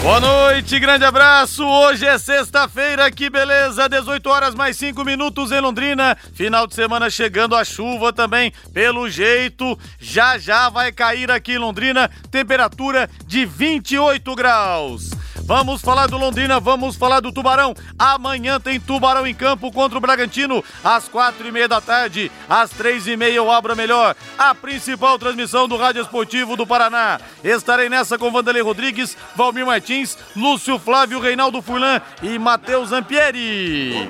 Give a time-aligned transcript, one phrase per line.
[0.00, 1.66] Boa noite, grande abraço.
[1.66, 3.88] Hoje é sexta-feira, que beleza.
[3.88, 6.16] 18 horas mais 5 minutos em Londrina.
[6.34, 8.52] Final de semana chegando a chuva também.
[8.72, 12.08] Pelo jeito, já já vai cair aqui em Londrina.
[12.30, 15.10] Temperatura de 28 graus.
[15.48, 17.74] Vamos falar do Londrina, vamos falar do Tubarão.
[17.98, 22.68] Amanhã tem Tubarão em campo contra o Bragantino, às quatro e meia da tarde, às
[22.68, 24.14] três e meia o Abra Melhor.
[24.36, 27.18] A principal transmissão do Rádio Esportivo do Paraná.
[27.42, 29.87] Estarei nessa com Vanderlei Rodrigues, Valmir Martins,
[30.36, 34.06] Lúcio Flávio, Reinaldo Furlan e Matheus Ampieri.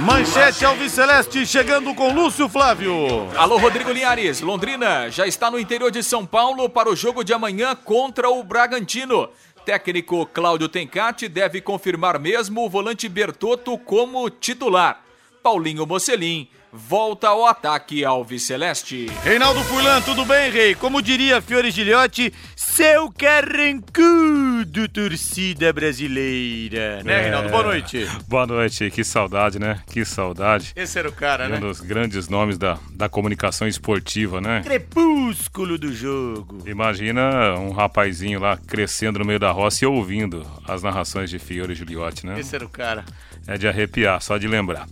[0.00, 3.28] Manchete Alves Celeste chegando com Lúcio Flávio.
[3.36, 4.40] Alô, Rodrigo Linhares.
[4.40, 8.42] Londrina já está no interior de São Paulo para o jogo de amanhã contra o
[8.42, 9.28] Bragantino.
[9.64, 15.00] Técnico Cláudio Tencati deve confirmar mesmo o volante Bertotto como titular.
[15.42, 19.06] Paulinho Mocelin volta ao ataque Alves Celeste.
[19.22, 20.74] Reinaldo Furlan, tudo bem, Rei?
[20.74, 23.10] Como diria Fiore Gilhote, seu
[24.62, 27.02] carrancudo torcida brasileira.
[27.02, 27.22] Né, É.
[27.22, 27.50] Reinaldo?
[27.50, 28.06] Boa noite.
[28.28, 29.80] Boa noite, que saudade, né?
[29.86, 30.72] Que saudade.
[30.76, 31.58] Esse era o cara, Um né?
[31.60, 34.62] dos grandes nomes da, da comunicação esportiva, né?
[34.64, 36.58] Crepúsculo do jogo.
[36.66, 41.74] Imagina um rapazinho lá crescendo no meio da roça e ouvindo as narrações de Fiore
[41.74, 42.38] Gigliotti, né?
[42.38, 43.04] Esse era o cara.
[43.46, 44.86] É de arrepiar, só de lembrar.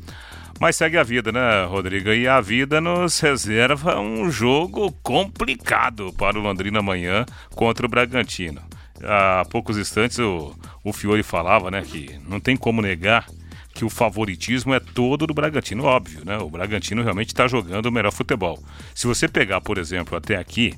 [0.59, 2.11] Mas segue a vida, né, Rodrigo?
[2.11, 8.61] E a vida nos reserva um jogo complicado para o Londrina amanhã contra o Bragantino.
[9.03, 13.27] Há poucos instantes o, o Fiore falava, né, que não tem como negar
[13.75, 16.37] que o favoritismo é todo do Bragantino, óbvio, né?
[16.39, 18.59] O Bragantino realmente está jogando o melhor futebol.
[18.95, 20.75] Se você pegar, por exemplo, até aqui,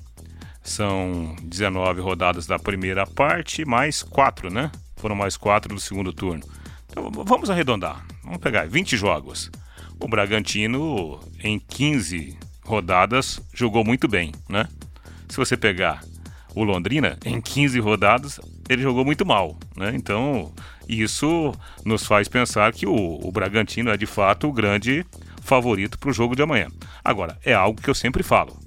[0.62, 4.70] são 19 rodadas da primeira parte, mais 4, né?
[4.96, 6.44] Foram mais 4 do segundo turno.
[6.88, 8.04] Então vamos arredondar.
[8.22, 9.50] Vamos pegar 20 jogos.
[9.98, 14.68] O Bragantino, em 15 rodadas, jogou muito bem, né?
[15.28, 16.04] Se você pegar
[16.54, 19.92] o Londrina, em 15 rodadas, ele jogou muito mal, né?
[19.94, 20.52] Então,
[20.88, 21.52] isso
[21.84, 25.04] nos faz pensar que o, o Bragantino é de fato o grande
[25.42, 26.68] favorito para o jogo de amanhã.
[27.04, 28.58] Agora, é algo que eu sempre falo.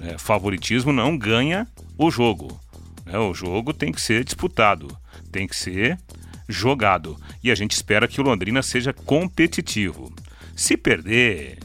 [0.00, 1.66] É, favoritismo não ganha
[1.98, 2.58] o jogo.
[3.04, 3.18] né?
[3.18, 4.88] o jogo tem que ser disputado,
[5.30, 5.98] tem que ser
[6.48, 7.16] jogado.
[7.42, 10.12] E a gente espera que o Londrina seja competitivo.
[10.56, 11.58] Se perder,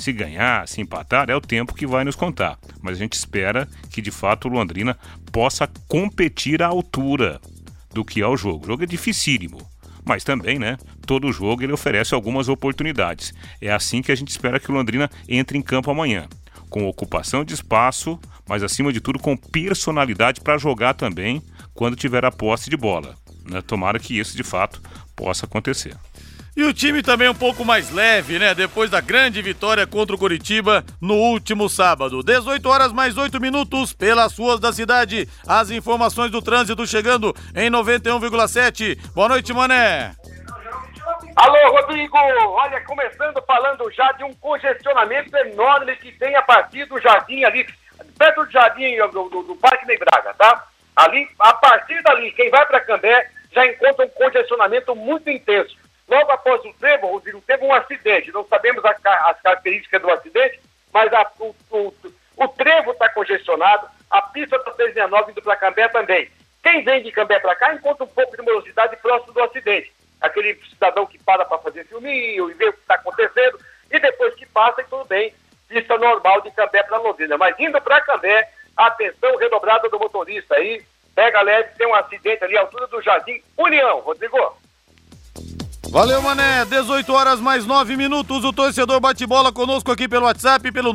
[0.00, 2.58] se ganhar, se empatar, é o tempo que vai nos contar.
[2.80, 4.96] Mas a gente espera que de fato o Londrina
[5.32, 7.40] possa competir à altura
[7.92, 8.64] do que é o jogo.
[8.64, 9.58] O jogo é dificílimo.
[10.04, 10.76] Mas também, né?
[11.06, 13.34] Todo jogo ele oferece algumas oportunidades.
[13.60, 16.26] É assim que a gente espera que o Londrina entre em campo amanhã.
[16.68, 18.18] Com ocupação de espaço,
[18.48, 21.42] mas acima de tudo com personalidade para jogar também
[21.74, 23.14] quando tiver a posse de bola.
[23.44, 23.60] Né?
[23.60, 24.80] Tomara que isso de fato
[25.14, 25.96] possa acontecer.
[26.56, 28.54] E o time também um pouco mais leve, né?
[28.54, 32.22] Depois da grande vitória contra o Coritiba no último sábado.
[32.22, 35.28] 18 horas mais 8 minutos pelas ruas da cidade.
[35.46, 38.98] As informações do trânsito chegando em 91,7.
[39.14, 40.12] Boa noite, Mané.
[41.36, 42.16] Alô, Rodrigo!
[42.18, 47.66] Olha, começando falando já de um congestionamento enorme que tem a partir do jardim ali,
[48.18, 50.66] perto do jardim do, do, do Parque Ney Braga, tá?
[50.96, 55.76] Ali, a partir dali, quem vai para Cambé já encontra um congestionamento muito intenso.
[56.10, 58.32] Logo após o trevo, Rodrigo, teve um acidente.
[58.32, 58.90] Não sabemos a
[59.30, 60.60] as características do acidente,
[60.92, 61.94] mas a- o, o,
[62.36, 66.28] o trevo está congestionado, a pista da 369 indo para Cambé também.
[66.62, 69.92] Quem vem de Cambé para cá encontra um pouco de morosidade próximo do acidente.
[70.20, 73.58] Aquele cidadão que para para fazer filminho e vê o que está acontecendo,
[73.90, 75.32] e depois que passa, e tudo bem,
[75.68, 77.38] pista normal de Cambé para Londrina.
[77.38, 80.84] Mas indo para Cambé, atenção redobrada do motorista aí,
[81.14, 84.58] pega leve, tem um acidente ali à altura do Jardim União, Rodrigo.
[85.90, 86.64] Valeu, Mané.
[86.64, 88.44] 18 horas mais 9 minutos.
[88.44, 90.94] O torcedor bate bola conosco aqui pelo WhatsApp, pelo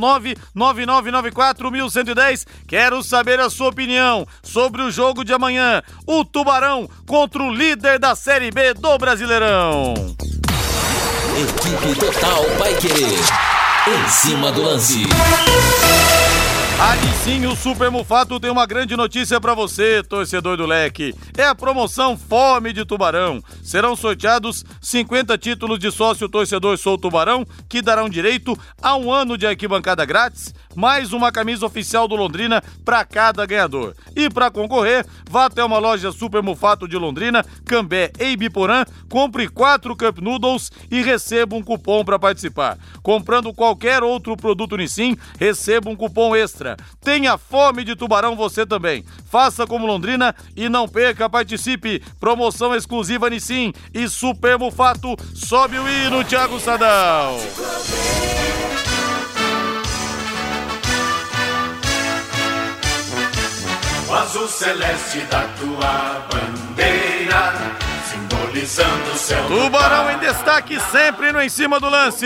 [0.56, 2.46] 999941110.
[2.66, 5.84] Quero saber a sua opinião sobre o jogo de amanhã.
[6.08, 9.94] O Tubarão contra o líder da Série B do Brasileirão.
[11.36, 12.88] Equipe Total Paique.
[12.88, 15.04] Em cima do lance.
[16.78, 21.16] Ali sim, o Super Mufato tem uma grande notícia para você, torcedor do Leque.
[21.38, 23.42] É a promoção Fome de Tubarão.
[23.64, 29.38] Serão sorteados 50 títulos de sócio torcedor Sou Tubarão, que darão direito a um ano
[29.38, 33.96] de arquibancada grátis, mais uma camisa oficial do Londrina para cada ganhador.
[34.14, 39.48] E para concorrer, vá até uma loja Super Mufato de Londrina, Cambé e Ibiporã, compre
[39.48, 42.78] quatro Cup Noodles e receba um cupom para participar.
[43.02, 46.78] Comprando qualquer outro produto Nissin, receba um cupom extra extra.
[47.02, 49.06] Tenha fome de tubarão você também.
[49.30, 52.02] Faça como Londrina e não perca, participe.
[52.20, 55.16] Promoção exclusiva Nissim e Super Mufato.
[55.36, 57.38] Sobe o hino, Thiago Sadal.
[64.08, 67.15] O azul celeste da tua bandeira
[68.56, 69.48] simbolizando o céu.
[69.48, 72.26] Tubarão em destaque sempre no em cima do lance.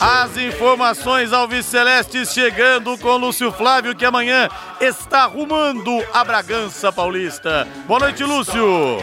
[0.00, 4.48] As informações ao Celestes chegando com Lúcio Flávio, que amanhã
[4.80, 7.66] está arrumando a Bragança Paulista.
[7.86, 8.98] Boa noite, Lúcio.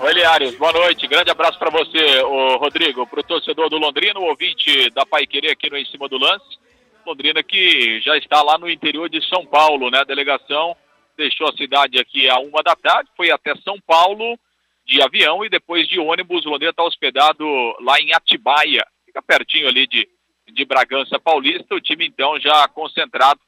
[0.00, 1.06] Oi, Liares, boa noite.
[1.06, 5.26] Grande abraço para você, o Rodrigo, para o torcedor do Londrina, o ouvinte da Pai
[5.26, 6.58] Querer aqui no Em Cima do Lance.
[7.06, 10.00] Londrina que já está lá no interior de São Paulo, né?
[10.00, 10.76] A delegação
[11.20, 14.38] deixou a cidade aqui a uma da tarde, foi até São Paulo
[14.86, 16.44] de avião e depois de ônibus.
[16.46, 17.44] O Londrina está hospedado
[17.80, 20.08] lá em Atibaia, fica pertinho ali de,
[20.48, 21.74] de Bragança Paulista.
[21.74, 23.40] O time então já concentrado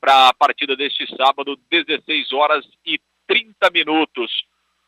[0.00, 4.30] para a partida deste sábado, 16 horas e 30 minutos.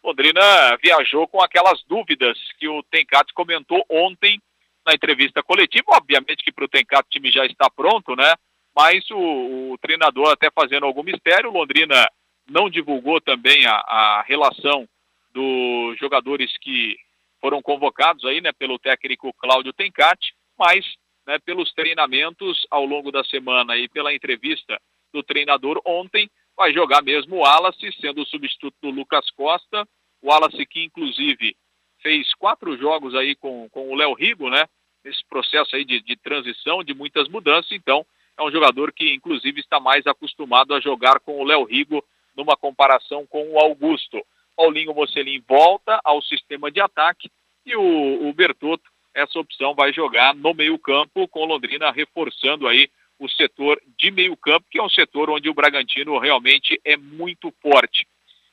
[0.03, 4.41] Londrina viajou com aquelas dúvidas que o Tencate comentou ontem
[4.85, 5.93] na entrevista coletiva.
[5.93, 8.35] Obviamente que para o Tencate o time já está pronto, né?
[8.75, 11.53] Mas o, o treinador até fazendo algum mistério.
[11.53, 12.07] Londrina
[12.49, 14.89] não divulgou também a, a relação
[15.33, 16.97] dos jogadores que
[17.41, 20.85] foram convocados aí, né, pelo técnico Cláudio Tencati, mas
[21.27, 24.81] né, pelos treinamentos ao longo da semana e pela entrevista
[25.13, 29.87] do treinador ontem, vai jogar mesmo o Wallace, sendo o substituto do Lucas Costa.
[30.21, 31.57] O Wallace que, inclusive,
[32.01, 34.67] fez quatro jogos aí com, com o Léo Rigo, né?
[35.05, 37.73] Nesse processo aí de, de transição, de muitas mudanças.
[37.73, 38.07] Então,
[38.39, 42.05] é um jogador que, inclusive, está mais acostumado a jogar com o Léo Rigo
[42.37, 44.25] numa comparação com o Augusto.
[44.57, 47.31] Paulinho Mocelin volta ao sistema de ataque
[47.65, 52.89] e o, o Bertotto, essa opção vai jogar no meio-campo, com Londrina reforçando aí
[53.19, 58.07] o setor de meio-campo, que é um setor onde o Bragantino realmente é muito forte.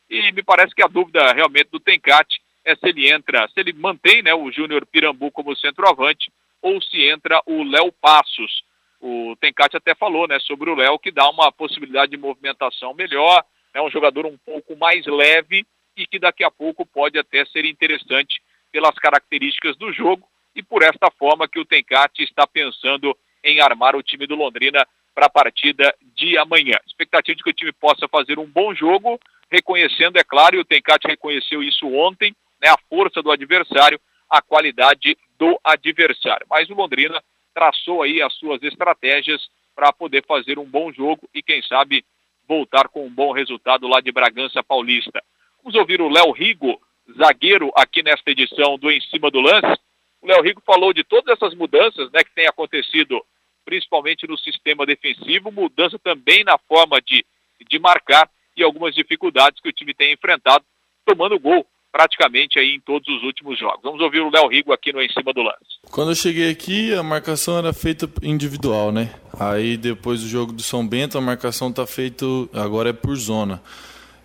[0.09, 3.73] E me parece que a dúvida realmente do Tencate é se ele entra, se ele
[3.73, 6.31] mantém né, o Júnior Pirambu como centroavante
[6.61, 8.63] ou se entra o Léo Passos.
[9.01, 13.43] O Tencate até falou né, sobre o Léo que dá uma possibilidade de movimentação melhor,
[13.73, 17.65] é um jogador um pouco mais leve e que daqui a pouco pode até ser
[17.65, 23.59] interessante pelas características do jogo e por esta forma que o Tencate está pensando em
[23.61, 26.77] armar o time do Londrina para a partida de amanhã.
[26.87, 29.19] Expectativa de que o time possa fazer um bom jogo,
[29.51, 33.99] reconhecendo, é claro, e o Tencate reconheceu isso ontem, né, a força do adversário,
[34.29, 36.45] a qualidade do adversário.
[36.49, 37.21] Mas o Londrina
[37.53, 42.05] traçou aí as suas estratégias para poder fazer um bom jogo e, quem sabe,
[42.49, 45.23] voltar com um bom resultado lá de Bragança Paulista.
[45.63, 46.81] Vamos ouvir o Léo Rigo,
[47.15, 49.79] zagueiro aqui nesta edição do Em Cima do Lance.
[50.19, 53.23] O Léo Rigo falou de todas essas mudanças né, que têm acontecido,
[53.63, 57.23] principalmente no sistema defensivo, mudança também na forma de,
[57.69, 60.65] de marcar e algumas dificuldades que o time tem enfrentado,
[61.05, 63.81] tomando gol praticamente aí em todos os últimos jogos.
[63.83, 65.79] Vamos ouvir o Léo Rigo aqui no Em Cima do Lance.
[65.89, 69.13] Quando eu cheguei aqui, a marcação era feita individual, né?
[69.39, 73.61] Aí depois do jogo do São Bento, a marcação tá feita agora é por zona.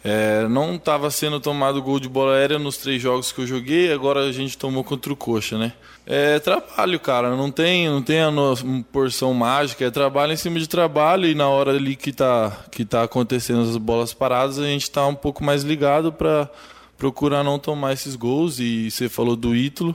[0.07, 3.91] É, não estava sendo tomado gol de bola aérea nos três jogos que eu joguei,
[3.91, 5.73] agora a gente tomou contra o Coxa, né?
[6.07, 10.61] É trabalho, cara, não tem, não tem a no, porção mágica, é trabalho em cima
[10.61, 14.67] de trabalho e na hora ali que tá, que tá acontecendo as bolas paradas, a
[14.67, 16.51] gente tá um pouco mais ligado para
[17.05, 18.59] procurar não tomar esses gols.
[18.59, 19.95] E você falou do Ítalo.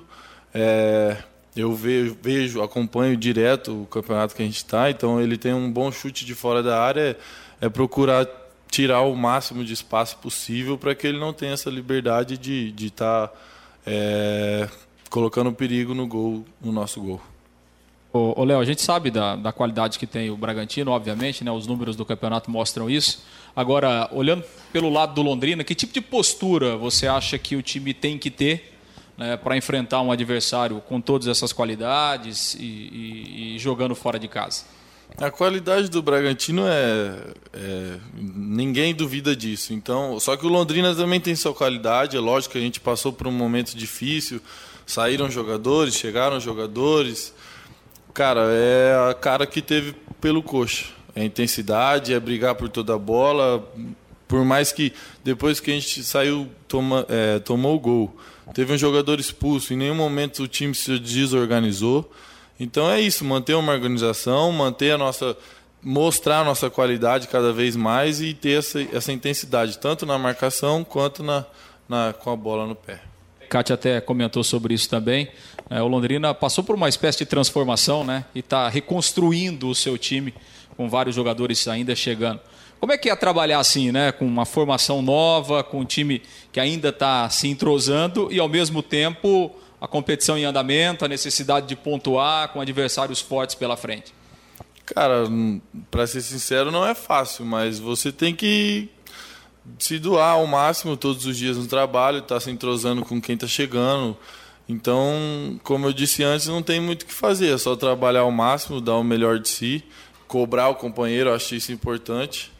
[0.53, 1.17] É,
[1.55, 5.71] eu vejo, vejo, acompanho direto o campeonato que a gente está, então ele tem um
[5.71, 7.17] bom chute de fora da área.
[7.59, 8.27] É, procurar
[8.69, 12.75] tirar o máximo de espaço possível para que ele não tenha essa liberdade de estar
[12.75, 13.31] de tá,
[13.87, 14.69] é,
[15.09, 17.19] colocando perigo no gol, no nosso gol.
[18.11, 21.51] Ô, Léo, a gente sabe da, da qualidade que tem o Bragantino, obviamente, né?
[21.51, 23.23] Os números do campeonato mostram isso.
[23.55, 27.93] Agora, olhando pelo lado do Londrina, que tipo de postura você acha que o time
[27.93, 28.79] tem que ter
[29.15, 34.27] né, para enfrentar um adversário com todas essas qualidades e, e, e, jogando fora de
[34.27, 34.63] casa?
[35.17, 37.15] A qualidade do Bragantino é,
[37.53, 39.71] é, ninguém duvida disso.
[39.71, 42.17] Então, só que o Londrina também tem sua qualidade.
[42.17, 44.41] É lógico que a gente passou por um momento difícil.
[44.85, 47.33] Saíram jogadores, chegaram jogadores.
[48.19, 50.87] Cara, é a cara que teve pelo coxa.
[51.15, 53.65] É intensidade, é brigar por toda a bola.
[54.27, 54.91] Por mais que
[55.23, 58.17] depois que a gente saiu, toma, é, tomou o gol,
[58.53, 62.11] teve um jogador expulso, em nenhum momento o time se desorganizou.
[62.59, 65.37] Então é isso, manter uma organização, manter a nossa
[65.81, 70.83] mostrar a nossa qualidade cada vez mais e ter essa, essa intensidade, tanto na marcação
[70.83, 71.45] quanto na,
[71.87, 72.99] na, com a bola no pé.
[73.49, 75.27] Kátia até comentou sobre isso também.
[75.69, 79.97] É, o Londrina passou por uma espécie de transformação né, e está reconstruindo o seu
[79.97, 80.33] time
[80.75, 82.39] com vários jogadores ainda chegando.
[82.79, 84.11] Como é que é trabalhar assim, né?
[84.13, 86.21] Com uma formação nova, com um time
[86.51, 91.67] que ainda está se entrosando e ao mesmo tempo a competição em andamento, a necessidade
[91.67, 94.13] de pontuar com adversários fortes pela frente?
[94.85, 95.25] Cara,
[95.91, 98.89] para ser sincero, não é fácil, mas você tem que
[99.77, 103.35] se doar ao máximo todos os dias no trabalho, estar tá se entrosando com quem
[103.35, 104.17] está chegando.
[104.69, 108.31] Então, como eu disse antes, não tem muito o que fazer, é só trabalhar ao
[108.31, 109.83] máximo, dar o melhor de si,
[110.27, 112.51] cobrar o companheiro, acho isso importante,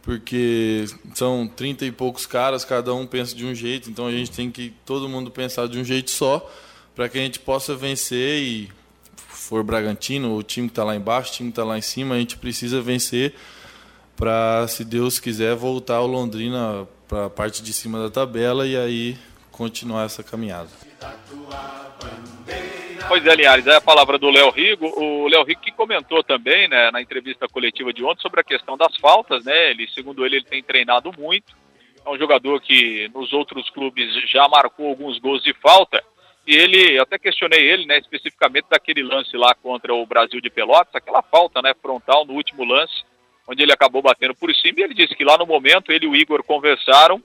[0.00, 4.30] porque são 30 e poucos caras, cada um pensa de um jeito, então a gente
[4.30, 6.50] tem que todo mundo pensar de um jeito só,
[6.96, 8.72] para que a gente possa vencer e
[9.14, 12.14] for Bragantino, o time que está lá embaixo, o time que está lá em cima,
[12.14, 13.34] a gente precisa vencer
[14.16, 18.74] para, se Deus quiser, voltar o Londrina para a parte de cima da tabela e
[18.74, 19.18] aí
[19.52, 20.87] continuar essa caminhada.
[23.06, 24.86] Pois é, Linhares, é a palavra do Léo Rigo.
[25.00, 28.76] O Léo Rigo que comentou também né, na entrevista coletiva de ontem sobre a questão
[28.76, 29.70] das faltas, né?
[29.70, 31.56] Ele, segundo ele, ele tem treinado muito.
[32.04, 36.02] É um jogador que nos outros clubes já marcou alguns gols de falta.
[36.46, 40.94] E ele, até questionei ele, né, especificamente daquele lance lá contra o Brasil de Pelotas,
[40.94, 43.04] aquela falta, né, frontal no último lance
[43.48, 44.80] onde ele acabou batendo por cima.
[44.80, 47.22] E ele disse que lá no momento ele e o Igor conversaram,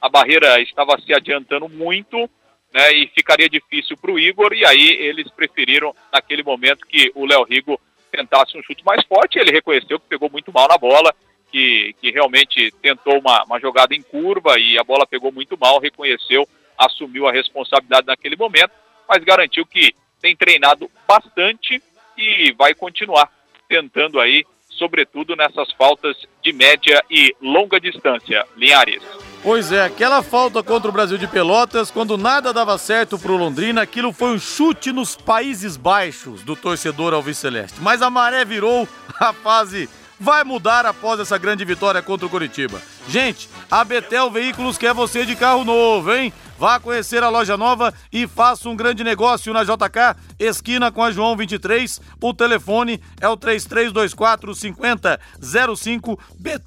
[0.00, 2.28] a barreira estava se adiantando muito,
[2.72, 4.52] né, e ficaria difícil para o Igor.
[4.52, 7.80] E aí eles preferiram, naquele momento, que o Léo Rigo
[8.10, 9.38] tentasse um chute mais forte.
[9.38, 11.14] Ele reconheceu que pegou muito mal na bola,
[11.50, 15.78] que, que realmente tentou uma, uma jogada em curva e a bola pegou muito mal.
[15.80, 16.46] Reconheceu,
[16.78, 18.72] assumiu a responsabilidade naquele momento,
[19.08, 21.82] mas garantiu que tem treinado bastante
[22.16, 23.30] e vai continuar
[23.68, 28.46] tentando aí sobretudo nessas faltas de média e longa distância.
[28.56, 29.02] Linhares.
[29.46, 33.36] Pois é, aquela falta contra o Brasil de Pelotas, quando nada dava certo para o
[33.36, 37.76] Londrina, aquilo foi um chute nos Países Baixos do torcedor Alves Celeste.
[37.80, 38.88] Mas a maré virou,
[39.20, 39.88] a fase
[40.18, 42.82] vai mudar após essa grande vitória contra o Curitiba.
[43.08, 46.32] Gente, a Betel Veículos quer você de carro novo, hein?
[46.58, 51.10] Vá conhecer a loja nova e faça um grande negócio na JK, esquina com a
[51.10, 52.00] João 23.
[52.20, 56.18] O telefone é o 3324 5005.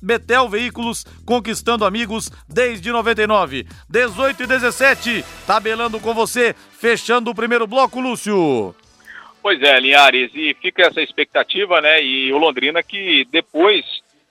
[0.01, 3.65] Betel Veículos, conquistando amigos desde 99.
[3.89, 8.75] 18 e 17, tabelando com você, fechando o primeiro bloco, Lúcio.
[9.41, 12.03] Pois é, Linhares, e fica essa expectativa, né?
[12.03, 13.85] E o Londrina que depois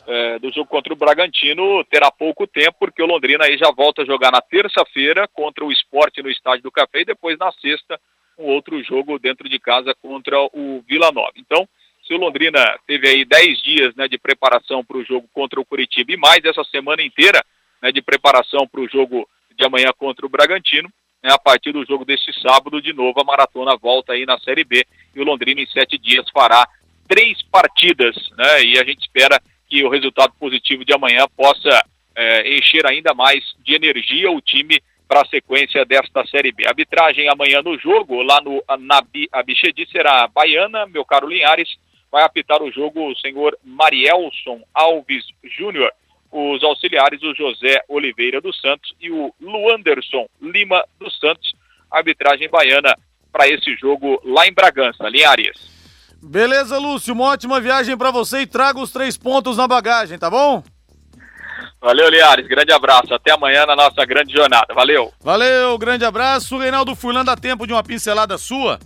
[0.09, 4.01] é, do jogo contra o Bragantino terá pouco tempo, porque o Londrina aí já volta
[4.01, 8.01] a jogar na terça-feira contra o esporte no Estádio do Café e depois na sexta
[8.39, 11.33] um outro jogo dentro de casa contra o Vila Nova.
[11.37, 11.69] Então,
[12.07, 15.65] se o Londrina teve aí 10 dias né, de preparação para o jogo contra o
[15.65, 17.45] Curitiba e mais essa semana inteira
[17.83, 20.89] né, de preparação para o jogo de amanhã contra o Bragantino,
[21.23, 24.65] né, a partir do jogo deste sábado, de novo, a maratona volta aí na Série
[24.65, 26.67] B e o Londrina em sete dias fará
[27.07, 28.65] três partidas, né?
[28.65, 31.85] E a gente espera que o resultado positivo de amanhã possa
[32.15, 36.67] é, encher ainda mais de energia o time para a sequência desta Série B.
[36.67, 41.69] Arbitragem amanhã no jogo, lá no na Abichedi, será Baiana, meu caro Linhares,
[42.11, 45.25] vai apitar o jogo o senhor Marielson Alves
[45.57, 45.93] Júnior
[46.31, 51.55] os auxiliares, o José Oliveira dos Santos e o Luanderson Lima dos Santos,
[51.91, 52.95] arbitragem baiana
[53.33, 55.78] para esse jogo lá em Bragança, Linhares.
[56.23, 60.29] Beleza, Lúcio, uma ótima viagem para você e traga os três pontos na bagagem, tá
[60.29, 60.63] bom?
[61.81, 62.47] Valeu, Liares.
[62.49, 63.15] Grande abraço.
[63.15, 64.75] Até amanhã na nossa grande jornada.
[64.75, 65.13] Valeu.
[65.21, 66.59] Valeu, grande abraço.
[66.59, 68.81] Reinaldo Furlan, dá tempo de uma pincelada sua?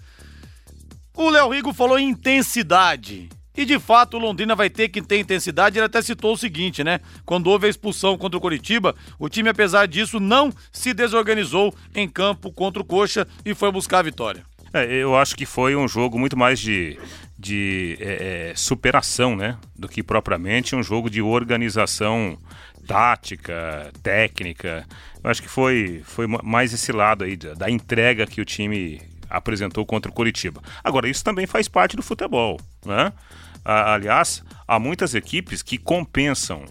[1.15, 3.29] O Léo Rigo falou em intensidade.
[3.55, 5.79] E de fato, o Londrina vai ter que ter intensidade.
[5.79, 7.01] Ele até citou o seguinte, né?
[7.25, 12.09] Quando houve a expulsão contra o Coritiba, o time, apesar disso, não se desorganizou em
[12.09, 14.43] campo contra o Coxa e foi buscar a vitória.
[14.75, 16.99] É, eu acho que foi um jogo muito mais de,
[17.43, 19.59] de é, é superação, né?
[19.77, 22.39] Do que propriamente um jogo de organização
[22.87, 24.87] tática, técnica.
[25.23, 29.01] Eu acho que foi, foi mais esse lado aí da, da entrega que o time
[29.29, 30.63] apresentou contra o Coritiba.
[30.85, 33.13] Agora, isso também faz parte do futebol, né?
[33.65, 36.65] Aliás, há muitas equipes que compensam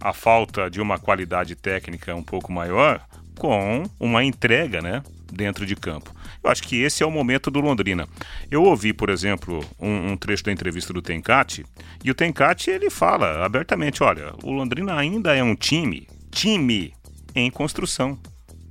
[0.00, 3.00] a falta de uma qualidade técnica um pouco maior
[3.38, 6.14] com uma entrega, né, dentro de campo.
[6.44, 8.06] Eu acho que esse é o momento do Londrina.
[8.50, 11.64] Eu ouvi, por exemplo, um, um trecho da entrevista do Tencati,
[12.04, 16.92] e o Tencati ele fala abertamente: olha, o Londrina ainda é um time, time
[17.34, 18.18] em construção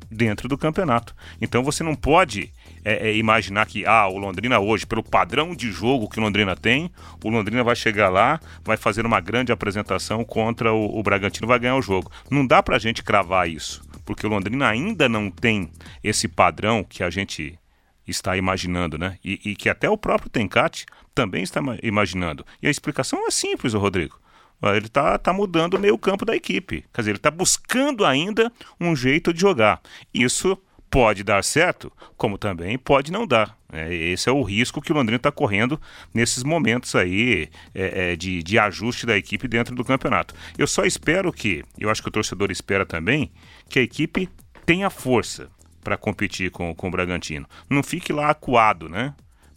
[0.07, 1.15] dentro do campeonato.
[1.41, 2.53] Então você não pode
[2.85, 6.55] é, é, imaginar que ah, o Londrina hoje, pelo padrão de jogo que o Londrina
[6.55, 6.91] tem,
[7.23, 11.57] o Londrina vai chegar lá, vai fazer uma grande apresentação contra o, o Bragantino, vai
[11.57, 12.11] ganhar o jogo.
[12.29, 15.71] Não dá pra gente cravar isso, porque o Londrina ainda não tem
[16.03, 17.57] esse padrão que a gente
[18.07, 19.17] está imaginando, né?
[19.23, 22.45] E, e que até o próprio Tencate também está imaginando.
[22.61, 24.19] E a explicação é simples, Rodrigo.
[24.61, 26.85] Ele está tá mudando o meio campo da equipe.
[26.93, 29.81] Quer dizer, ele está buscando ainda um jeito de jogar.
[30.13, 30.57] Isso
[30.89, 33.57] pode dar certo, como também pode não dar.
[33.71, 35.81] É, esse é o risco que o Londrina está correndo
[36.13, 40.35] nesses momentos aí é, é, de, de ajuste da equipe dentro do campeonato.
[40.55, 43.31] Eu só espero que, eu acho que o torcedor espera também,
[43.67, 44.29] que a equipe
[44.67, 45.49] tenha força
[45.83, 47.47] para competir com, com o Bragantino.
[47.69, 49.13] Não fique lá acuado, né?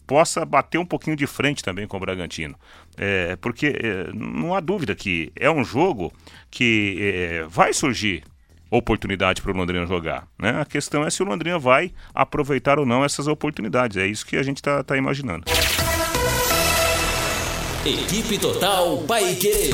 [0.06, 2.54] Possa bater um pouquinho de frente também com o Bragantino.
[2.96, 6.12] É, porque é, não há dúvida que é um jogo
[6.50, 8.22] que é, vai surgir
[8.70, 10.26] oportunidade para o Londrina jogar.
[10.38, 10.60] Né?
[10.60, 13.96] A questão é se o Londrina vai aproveitar ou não essas oportunidades.
[13.96, 15.44] É isso que a gente está tá imaginando.
[17.84, 19.70] Equipe Total Paique.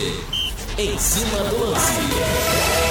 [0.79, 2.82] Em cima do lance.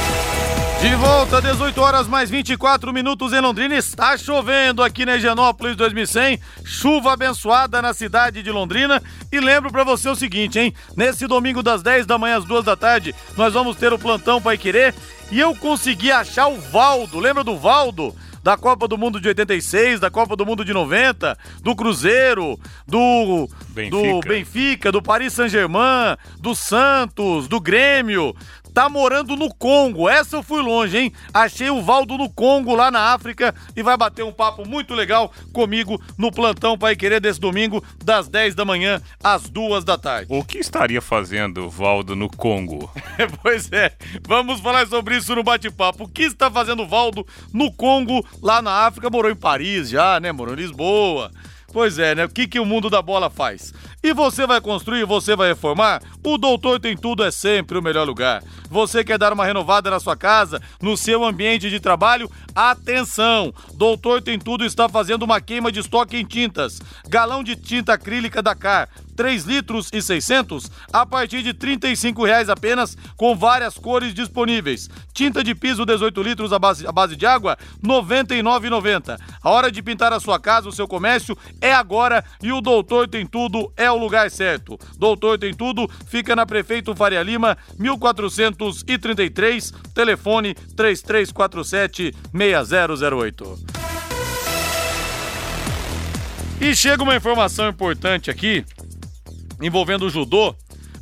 [0.81, 3.75] De volta, 18 horas mais 24 minutos em Londrina.
[3.75, 6.39] Está chovendo aqui na Higienópolis 2100.
[6.65, 8.99] Chuva abençoada na cidade de Londrina.
[9.31, 10.73] E lembro para você o seguinte, hein?
[10.97, 14.41] Nesse domingo das 10 da manhã às 2 da tarde, nós vamos ter o plantão
[14.41, 14.95] Pai Querer.
[15.31, 17.19] E eu consegui achar o Valdo.
[17.19, 18.15] Lembra do Valdo?
[18.43, 23.47] da Copa do Mundo de 86, da Copa do Mundo de 90, do Cruzeiro, do
[23.69, 28.35] Benfica, do, Benfica, do Paris Saint-Germain, do Santos, do Grêmio
[28.73, 30.09] tá morando no Congo.
[30.09, 31.13] Essa eu fui longe, hein?
[31.33, 35.31] Achei o Valdo no Congo, lá na África, e vai bater um papo muito legal
[35.53, 40.27] comigo no plantão Pai Querer desse domingo, das 10 da manhã às 2 da tarde.
[40.29, 42.91] O que estaria fazendo o Valdo no Congo?
[43.41, 43.93] pois é,
[44.27, 46.05] vamos falar sobre isso no bate-papo.
[46.05, 49.09] O que está fazendo o Valdo no Congo, lá na África?
[49.09, 50.31] Morou em Paris já, né?
[50.31, 51.31] Morou em Lisboa.
[51.71, 52.25] Pois é, né?
[52.25, 53.73] O que, que o mundo da bola faz?
[54.03, 56.01] E você vai construir, você vai reformar?
[56.23, 58.43] O Doutor Tem Tudo é sempre o melhor lugar.
[58.67, 62.29] Você quer dar uma renovada na sua casa, no seu ambiente de trabalho?
[62.55, 63.53] Atenção!
[63.75, 66.81] Doutor Tem Tudo está fazendo uma queima de estoque em tintas.
[67.07, 72.49] Galão de tinta acrílica da CAR, 3 litros e 600 a partir de 35 reais
[72.49, 74.89] apenas, com várias cores disponíveis.
[75.13, 79.19] Tinta de piso 18 litros à base, à base de água, R$ 99,90.
[79.43, 83.07] A hora de pintar a sua casa, o seu comércio é agora e o Doutor
[83.07, 84.79] Tem Tudo é o lugar certo.
[84.97, 93.59] Doutor Tem Tudo fica na Prefeito Faria Lima, 1433, telefone 3347 6008.
[96.61, 98.63] E chega uma informação importante aqui
[99.61, 100.55] envolvendo o judô.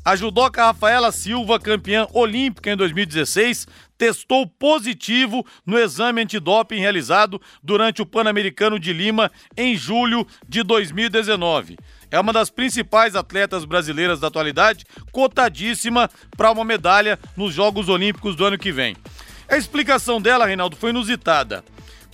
[0.04, 8.02] A judoca Rafaela Silva, campeã olímpica em 2016, testou positivo no exame antidoping realizado durante
[8.02, 11.78] o Pan-Americano de Lima em julho de 2019.
[12.12, 18.36] É uma das principais atletas brasileiras da atualidade, cotadíssima para uma medalha nos Jogos Olímpicos
[18.36, 18.96] do ano que vem.
[19.48, 21.64] A explicação dela, Reinaldo, foi inusitada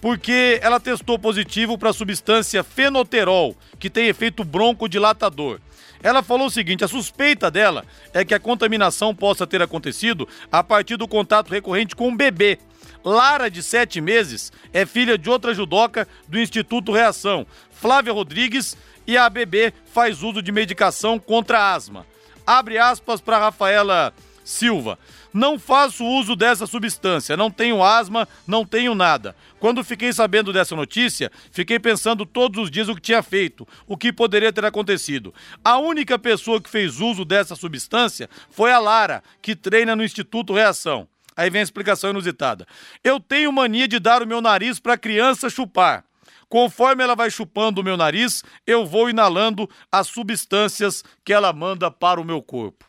[0.06, 5.60] porque ela testou positivo para a substância fenoterol, que tem efeito broncodilatador.
[6.04, 10.64] Ela falou o seguinte: a suspeita dela é que a contaminação possa ter acontecido a
[10.64, 12.60] partir do contato recorrente com um bebê.
[13.04, 18.78] Lara, de 7 meses, é filha de outra judoca do Instituto Reação, Flávia Rodrigues,
[19.08, 22.06] e a bebê faz uso de medicação contra asma.
[22.46, 24.14] Abre aspas para Rafaela
[24.44, 25.00] Silva.
[25.34, 29.36] Não faço uso dessa substância, não tenho asma, não tenho nada.
[29.60, 33.98] Quando fiquei sabendo dessa notícia, fiquei pensando todos os dias o que tinha feito, o
[33.98, 35.34] que poderia ter acontecido.
[35.62, 40.54] A única pessoa que fez uso dessa substância foi a Lara, que treina no Instituto
[40.54, 41.06] Reação.
[41.36, 42.66] Aí vem a explicação inusitada.
[43.04, 46.06] Eu tenho mania de dar o meu nariz para criança chupar.
[46.56, 51.92] Conforme ela vai chupando o meu nariz, eu vou inalando as substâncias que ela manda
[51.92, 52.86] para o meu corpo.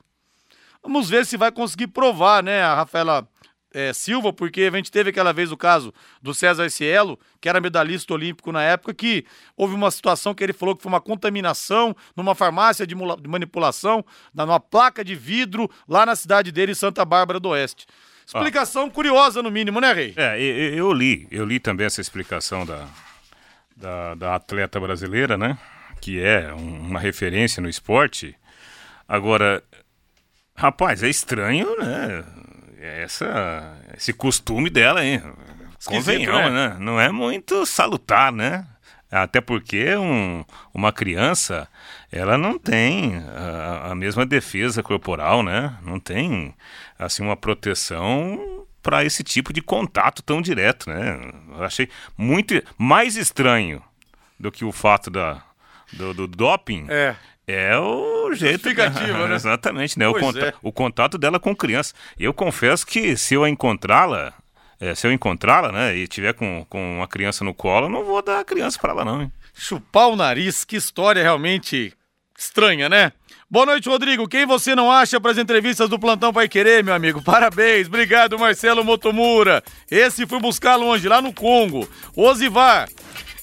[0.81, 3.29] Vamos ver se vai conseguir provar, né, a Rafaela
[3.75, 7.61] é, Silva, porque a gente teve aquela vez o caso do César Cielo, que era
[7.61, 9.27] medalhista olímpico na época, que
[9.57, 14.61] houve uma situação que ele falou que foi uma contaminação numa farmácia de manipulação, numa
[14.61, 17.85] placa de vidro lá na cidade dele, Santa Bárbara do Oeste.
[18.25, 18.91] Explicação ah.
[18.91, 20.15] curiosa, no mínimo, né, Rei?
[20.17, 22.89] É, eu, eu, li, eu li também essa explicação da,
[23.77, 25.59] da, da atleta brasileira, né?
[26.01, 28.35] Que é uma referência no esporte.
[29.09, 29.63] Agora,
[30.57, 32.25] Rapaz, é estranho, né?
[32.81, 35.23] Essa, esse costume dela, hein?
[35.85, 36.69] Convenhamos, né?
[36.71, 36.77] né?
[36.81, 38.67] Não é muito salutar, né?
[39.11, 41.69] Até porque um, uma criança,
[42.11, 45.77] ela não tem a, a, mesma defesa corporal, né?
[45.83, 46.55] Não tem,
[46.99, 51.19] assim, uma proteção para esse tipo de contato tão direto, né?
[51.59, 53.83] Eu achei muito mais estranho
[54.39, 55.43] do que o fato da,
[55.93, 56.87] do, do doping.
[56.89, 57.17] É.
[57.49, 58.63] É o jeito.
[58.63, 59.35] Justificativa, né?
[59.35, 60.07] Exatamente, né?
[60.07, 60.55] O, conta- é.
[60.63, 61.95] o contato dela com criança.
[62.17, 64.33] Eu confesso que se eu encontrá-la,
[64.81, 68.05] é, se eu encontrá-la, né, e tiver com, com uma criança no colo, eu não
[68.05, 69.33] vou dar a criança para ela, não, hein?
[69.53, 71.93] Chupar o nariz, que história realmente
[72.39, 73.13] estranha, né?
[73.49, 74.27] Boa noite, Rodrigo.
[74.27, 77.23] Quem você não acha para as entrevistas do Plantão Vai Querer, meu amigo?
[77.23, 77.87] Parabéns.
[77.87, 79.63] Obrigado, Marcelo Motomura.
[79.89, 81.89] Esse fui buscar longe, lá no Congo.
[82.17, 82.89] Osivar.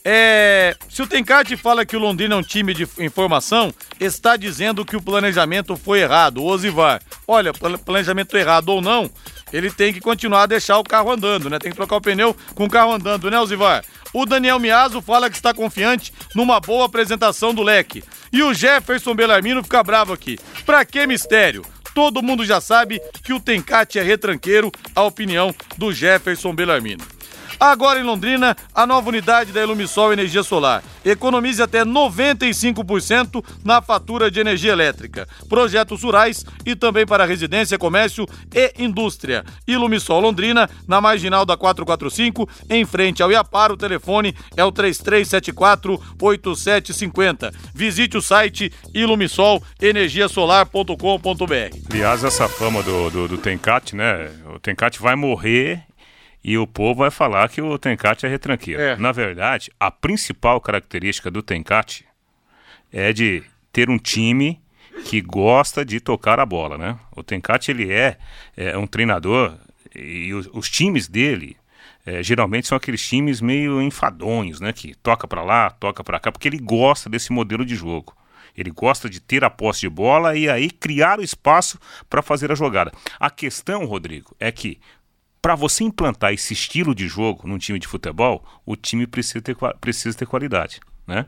[0.03, 4.83] É, se o Tencate fala que o Londrina é um time de informação, está dizendo
[4.83, 6.43] que o planejamento foi errado.
[6.43, 9.09] Osivar, olha, pla- planejamento errado ou não,
[9.53, 11.57] ele tem que continuar a deixar o carro andando, né?
[11.59, 13.85] Tem que trocar o pneu com o carro andando, né, Osivar?
[14.13, 18.03] O Daniel Miazo fala que está confiante numa boa apresentação do leque.
[18.31, 20.37] E o Jefferson Belarmino fica bravo aqui.
[20.65, 21.65] Pra que mistério?
[21.95, 27.12] Todo mundo já sabe que o Tencate é retranqueiro, a opinião do Jefferson Belarmino.
[27.63, 30.83] Agora em Londrina, a nova unidade da Ilumisol Energia Solar.
[31.05, 35.25] Economize até 95% na fatura de energia elétrica.
[35.47, 39.45] Projetos rurais e também para residência, comércio e indústria.
[39.65, 43.71] Ilumisol Londrina, na marginal da 445, em frente ao Iapar.
[43.71, 47.53] O telefone é o 3374-8750.
[47.73, 51.77] Visite o site ilumisolenergiasolar.com.br.
[51.89, 53.39] Aliás, essa fama do, do, do
[53.93, 54.29] né?
[54.53, 55.85] O Tencate vai morrer
[56.43, 58.81] e o povo vai falar que o Tencate é retranqueiro.
[58.81, 58.95] É.
[58.97, 62.05] Na verdade, a principal característica do Tencate
[62.91, 64.61] é de ter um time
[65.05, 66.99] que gosta de tocar a bola, né?
[67.15, 68.17] O Tencate, ele é,
[68.55, 69.57] é um treinador
[69.95, 71.57] e os, os times dele
[72.05, 74.73] é, geralmente são aqueles times meio enfadonhos, né?
[74.73, 78.15] Que toca pra lá, toca pra cá, porque ele gosta desse modelo de jogo.
[78.55, 81.79] Ele gosta de ter a posse de bola e aí criar o espaço
[82.09, 82.91] para fazer a jogada.
[83.19, 84.79] A questão, Rodrigo, é que
[85.43, 89.57] para você implantar esse estilo de jogo num time de futebol, o time precisa ter,
[89.81, 90.79] precisa ter qualidade.
[91.05, 91.25] Né?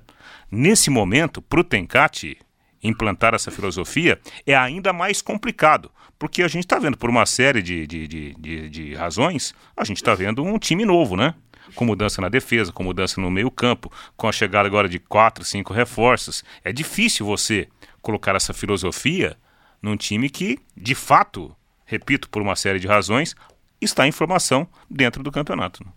[0.50, 2.38] Nesse momento, para o Tencate
[2.82, 7.62] implantar essa filosofia, é ainda mais complicado, porque a gente está vendo, por uma série
[7.62, 11.36] de, de, de, de, de razões, a gente está vendo um time novo, né?
[11.74, 15.74] Com mudança na defesa, com mudança no meio-campo, com a chegada agora de quatro, cinco
[15.74, 16.42] reforços.
[16.64, 17.68] É difícil você
[18.02, 19.36] colocar essa filosofia
[19.82, 21.54] num time que, de fato,
[21.86, 23.36] repito, por uma série de razões,
[23.82, 25.84] está em formação dentro do campeonato.
[25.86, 25.92] né?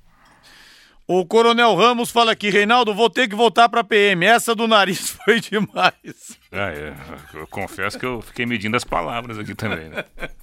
[1.10, 4.26] O Coronel Ramos fala aqui, Reinaldo, vou ter que voltar pra PM.
[4.26, 6.38] Essa do nariz foi demais.
[6.52, 6.94] Ah, é,
[7.32, 9.88] eu confesso que eu fiquei medindo as palavras aqui também.
[9.88, 10.04] Né?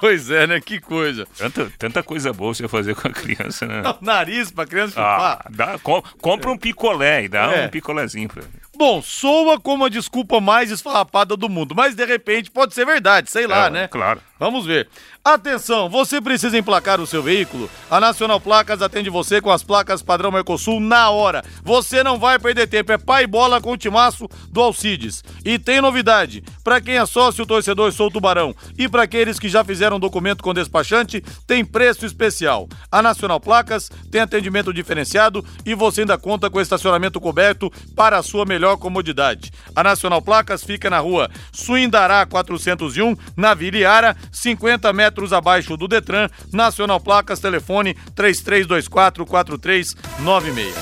[0.00, 0.60] Pois é, né?
[0.60, 1.26] Que coisa.
[1.36, 3.82] Tanta, tanta coisa boa você fazer com a criança, né?
[4.00, 5.42] Nariz pra criança chupar.
[5.44, 7.66] Ah, dá, com- compra um picolé e dá É.
[7.66, 8.52] um picolézinho pra ele.
[8.84, 13.30] Bom, soa como a desculpa mais esfarrapada do mundo, mas de repente pode ser verdade,
[13.30, 13.86] sei lá, É, né?
[13.86, 14.20] Claro.
[14.40, 14.88] Vamos ver.
[15.24, 17.70] Atenção, você precisa emplacar o seu veículo?
[17.88, 21.44] A Nacional Placas atende você com as placas padrão Mercosul na hora.
[21.62, 25.22] Você não vai perder tempo, é pai e bola com o timaço do Alcides.
[25.44, 29.62] E tem novidade, para quem é sócio torcedor Sou Tubarão e para aqueles que já
[29.62, 32.68] fizeram documento com despachante, tem preço especial.
[32.90, 38.24] A Nacional Placas tem atendimento diferenciado e você ainda conta com estacionamento coberto para a
[38.24, 39.50] sua melhor comodidade.
[39.74, 45.88] A Nacional Placas fica na rua Suindará 401, na Vila Iara, 50 metros abaixo do
[45.88, 46.28] Detran.
[46.52, 50.74] Nacional Placas, telefone 33244396.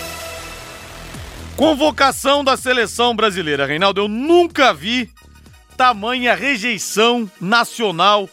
[1.57, 4.01] Convocação da seleção brasileira, Reinaldo.
[4.01, 5.11] Eu nunca vi
[5.77, 8.29] tamanha rejeição nacional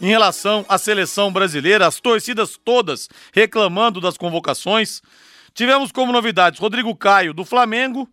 [0.00, 5.02] em relação à seleção brasileira, as torcidas todas reclamando das convocações.
[5.52, 8.08] Tivemos como novidades Rodrigo Caio do Flamengo,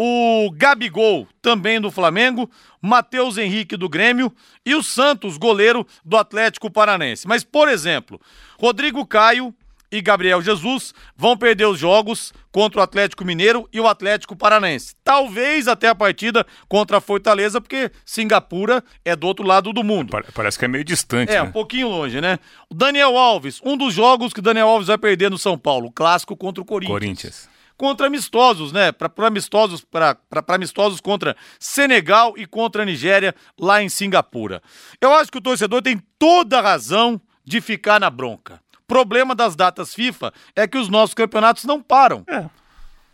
[0.00, 2.48] o Gabigol também do Flamengo,
[2.80, 4.32] Matheus Henrique do Grêmio
[4.64, 7.26] e o Santos, goleiro do Atlético Paranense.
[7.26, 8.20] Mas, por exemplo,
[8.60, 9.52] Rodrigo Caio
[9.90, 14.94] e Gabriel Jesus vão perder os jogos contra o Atlético Mineiro e o Atlético Paranense.
[15.02, 20.10] Talvez até a partida contra a Fortaleza, porque Singapura é do outro lado do mundo.
[20.10, 21.42] Pa- Parece que é meio distante, É, né?
[21.42, 22.38] um pouquinho longe, né?
[22.70, 25.90] O Daniel Alves, um dos jogos que o Daniel Alves vai perder no São Paulo,
[25.90, 26.92] clássico contra o Corinthians.
[27.00, 27.57] Corinthians.
[27.78, 28.90] Contra amistosos, né?
[28.92, 30.16] Para amistosos, para
[30.48, 34.60] amistosos contra Senegal e contra a Nigéria lá em Singapura.
[35.00, 38.60] Eu acho que o torcedor tem toda a razão de ficar na bronca.
[38.86, 42.24] Problema das datas FIFA é que os nossos campeonatos não param.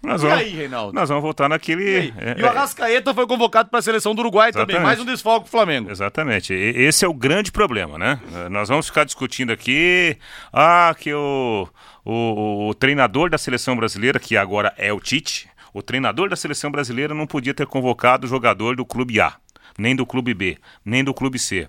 [0.03, 0.93] Nós E vamos, aí, Reinaldo?
[0.93, 1.83] Nós vamos voltar naquele.
[1.83, 4.87] E, é, e o Arrascaeta foi convocado para a seleção do Uruguai também, Exatamente.
[4.87, 5.91] mais um desfalque do Flamengo.
[5.91, 6.53] Exatamente.
[6.53, 8.21] E- Esse é o grande problema, né?
[8.51, 10.19] Nós vamos ficar discutindo aqui.
[10.53, 11.67] Ah, que o,
[12.05, 16.71] o, o treinador da seleção brasileira, que agora é o Tite, O treinador da seleção
[16.71, 19.35] brasileira não podia ter convocado o jogador do clube A,
[19.79, 21.69] nem do clube B, nem do clube C.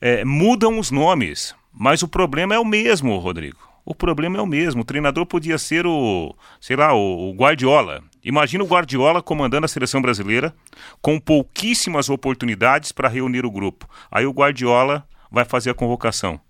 [0.00, 3.58] É, mudam os nomes, mas o problema é o mesmo, Rodrigo.
[3.84, 4.82] O problema é o mesmo.
[4.82, 8.02] O treinador podia ser o, sei lá, o, o Guardiola.
[8.22, 10.52] Imagina o Guardiola comandando a seleção brasileira
[11.00, 13.88] com pouquíssimas oportunidades para reunir o grupo.
[14.10, 16.40] Aí o Guardiola vai fazer a convocação.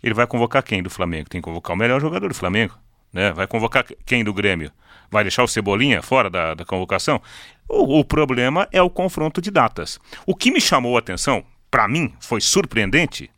[0.00, 1.28] Ele vai convocar quem do Flamengo?
[1.28, 2.83] Tem que convocar o melhor jogador do Flamengo.
[3.14, 3.32] Né?
[3.32, 4.72] Vai convocar quem do Grêmio?
[5.08, 7.22] Vai deixar o Cebolinha fora da, da convocação?
[7.68, 10.00] O, o problema é o confronto de datas.
[10.26, 13.30] O que me chamou a atenção, para mim, foi surpreendente,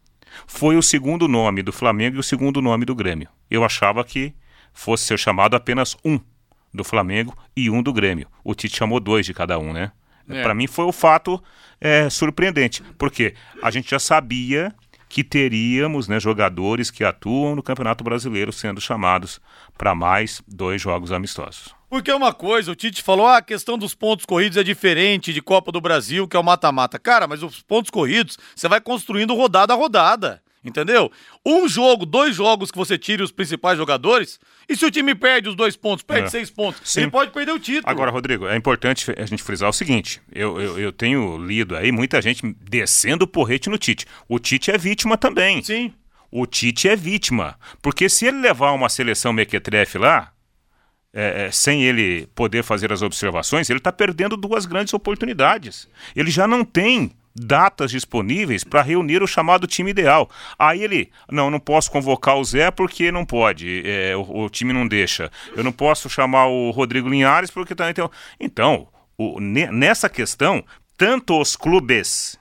[0.46, 3.28] foi o segundo nome do Flamengo e o segundo nome do Grêmio.
[3.50, 4.34] Eu achava que
[4.72, 6.18] fosse ser chamado apenas um
[6.72, 8.26] do Flamengo e um do Grêmio.
[8.42, 9.92] O Tite chamou dois de cada um, né?
[10.28, 10.42] É.
[10.42, 11.42] Para mim foi o fato
[11.80, 14.74] é, surpreendente, porque a gente já sabia
[15.16, 19.40] que teríamos né, jogadores que atuam no Campeonato Brasileiro sendo chamados
[19.78, 21.74] para mais dois jogos amistosos.
[21.88, 25.40] Porque uma coisa, o Tite falou, ah, a questão dos pontos corridos é diferente de
[25.40, 26.98] Copa do Brasil, que é o mata-mata.
[26.98, 30.42] Cara, mas os pontos corridos, você vai construindo rodada a rodada.
[30.64, 31.12] Entendeu?
[31.44, 35.48] Um jogo, dois jogos que você tire os principais jogadores, e se o time perde
[35.48, 36.30] os dois pontos, perde é.
[36.30, 37.02] seis pontos, Sim.
[37.02, 37.84] ele pode perder o título.
[37.86, 41.92] Agora, Rodrigo, é importante a gente frisar o seguinte: eu, eu, eu tenho lido aí
[41.92, 44.06] muita gente descendo o porrete no Tite.
[44.28, 45.62] O Tite é vítima também.
[45.62, 45.92] Sim.
[46.30, 47.56] O Tite é vítima.
[47.80, 50.32] Porque se ele levar uma seleção mequetrefe lá,
[51.12, 55.88] é, é, sem ele poder fazer as observações, ele está perdendo duas grandes oportunidades.
[56.14, 60.28] Ele já não tem datas disponíveis para reunir o chamado time ideal.
[60.58, 64.72] Aí ele, não, não posso convocar o Zé porque não pode, é, o, o, time
[64.72, 65.30] não deixa.
[65.54, 68.08] Eu não posso chamar o Rodrigo Linhares porque também tem.
[68.40, 70.64] Então, o, nessa questão,
[70.96, 72.38] tanto os clubes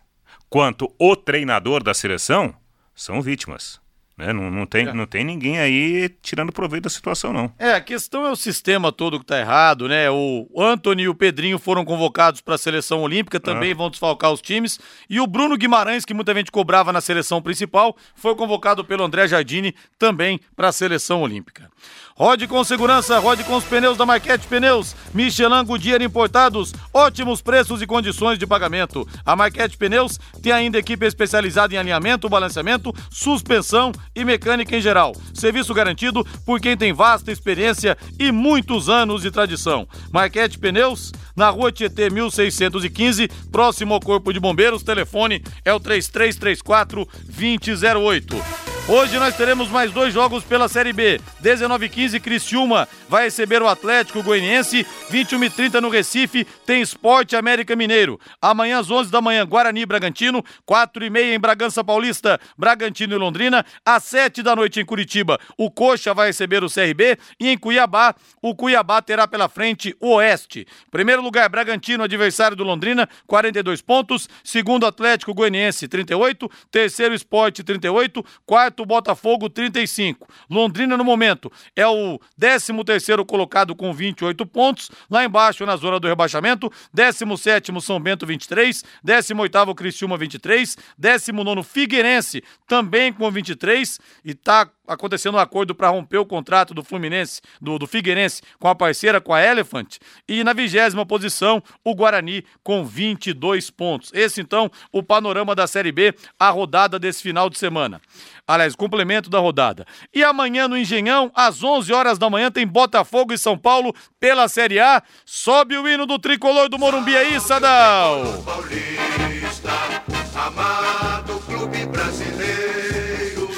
[0.50, 2.56] quanto o treinador da seleção
[2.96, 3.85] são vítimas.
[4.18, 4.32] Né?
[4.32, 4.94] Não, não, tem, é.
[4.94, 7.52] não tem ninguém aí tirando proveito da situação, não.
[7.60, 10.10] É, a questão é o sistema todo que tá errado, né?
[10.10, 13.76] O Anthony e o Pedrinho foram convocados para a seleção olímpica, também ah.
[13.76, 14.80] vão desfalcar os times.
[15.10, 19.28] E o Bruno Guimarães, que muita gente cobrava na seleção principal, foi convocado pelo André
[19.28, 21.70] Jardini também para a seleção olímpica.
[22.18, 24.96] Rode com segurança, rode com os pneus da Marquete Pneus.
[25.14, 29.06] Michelin Goodyear Importados, ótimos preços e condições de pagamento.
[29.26, 35.14] A Marquete Pneus tem ainda equipe especializada em alinhamento, balanceamento, suspensão e mecânica em geral.
[35.34, 39.86] Serviço garantido por quem tem vasta experiência e muitos anos de tradição.
[40.10, 44.84] Marquete Pneus, na rua Tietê 1615, próximo ao Corpo de Bombeiros.
[44.84, 48.75] Telefone é o 3334 2008.
[48.88, 51.20] Hoje nós teremos mais dois jogos pela Série B.
[51.40, 54.86] 19 15 Criciúma vai receber o Atlético Goianiense.
[55.10, 58.20] 21 e 30 no Recife tem Esporte América Mineiro.
[58.40, 60.46] Amanhã às 11 da manhã Guarani Bragantino.
[60.68, 63.66] 4 e meia em Bragança Paulista, Bragantino e Londrina.
[63.84, 67.18] Às 7 da noite em Curitiba o Coxa vai receber o CRB.
[67.40, 70.68] E em Cuiabá o Cuiabá terá pela frente o Oeste.
[70.92, 74.30] Primeiro lugar Bragantino, adversário do Londrina, 42 pontos.
[74.44, 76.48] Segundo Atlético Goianiense, 38.
[76.70, 78.24] Terceiro Esporte, 38.
[78.46, 80.28] Quarto quarto, Botafogo 35.
[80.50, 84.92] Londrina, no momento, é o 13 terceiro colocado com 28 pontos.
[85.10, 92.44] Lá embaixo, na zona do rebaixamento, 17 São Bento 23, 18 Criciúma 23, 19 Figueirense
[92.68, 97.78] também com 23 e tá acontecendo um acordo para romper o contrato do Fluminense, do,
[97.80, 99.98] do Figueirense, com a parceira, com a Elephant.
[100.28, 104.12] E na vigésima posição, o Guarani com 22 pontos.
[104.14, 108.02] Esse, então, o panorama da Série B, a rodada desse final de semana.
[108.48, 109.86] Aliás, complemento da rodada.
[110.14, 114.48] E amanhã no Engenhão, às 11 horas da manhã, tem Botafogo e São Paulo pela
[114.48, 115.02] Série A.
[115.26, 118.44] Sobe o hino do tricolor do Morumbi aí, Sadal.
[118.44, 119.25] Paulista,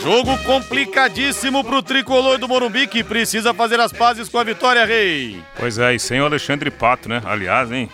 [0.08, 5.43] Jogo complicadíssimo pro tricolor do Morumbi que precisa fazer as pazes com a vitória, Rei.
[5.60, 7.22] Pois é, e sem o Alexandre Pato, né?
[7.26, 7.89] Aliás, hein?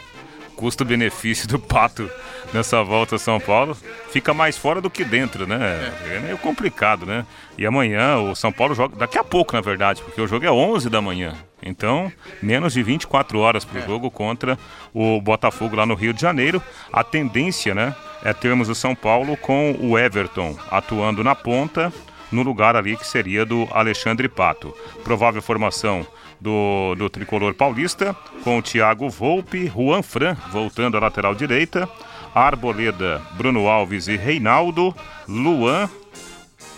[0.56, 2.08] Custo-benefício do Pato
[2.54, 3.76] nessa volta a São Paulo
[4.12, 5.92] fica mais fora do que dentro, né?
[6.06, 6.18] É.
[6.18, 7.26] é meio complicado, né?
[7.58, 10.52] E amanhã o São Paulo joga, daqui a pouco na verdade, porque o jogo é
[10.52, 11.34] 11 da manhã.
[11.64, 12.12] Então,
[12.44, 13.88] menos de 24 horas para o é.
[13.88, 14.56] jogo contra
[14.94, 16.62] o Botafogo lá no Rio de Janeiro.
[16.92, 21.92] A tendência, né, é termos o São Paulo com o Everton atuando na ponta,
[22.32, 24.76] no lugar ali que seria do Alexandre Pato.
[25.04, 26.08] Provável formação
[26.40, 31.88] do, do tricolor paulista, com o Thiago Volpe, Juan Fran voltando à lateral direita,
[32.34, 34.96] Arboleda, Bruno Alves e Reinaldo,
[35.28, 35.90] Luan,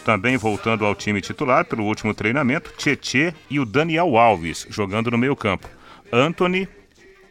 [0.03, 5.17] também voltando ao time titular pelo último treinamento, Tietê e o Daniel Alves jogando no
[5.17, 5.67] meio-campo.
[6.11, 6.67] Anthony,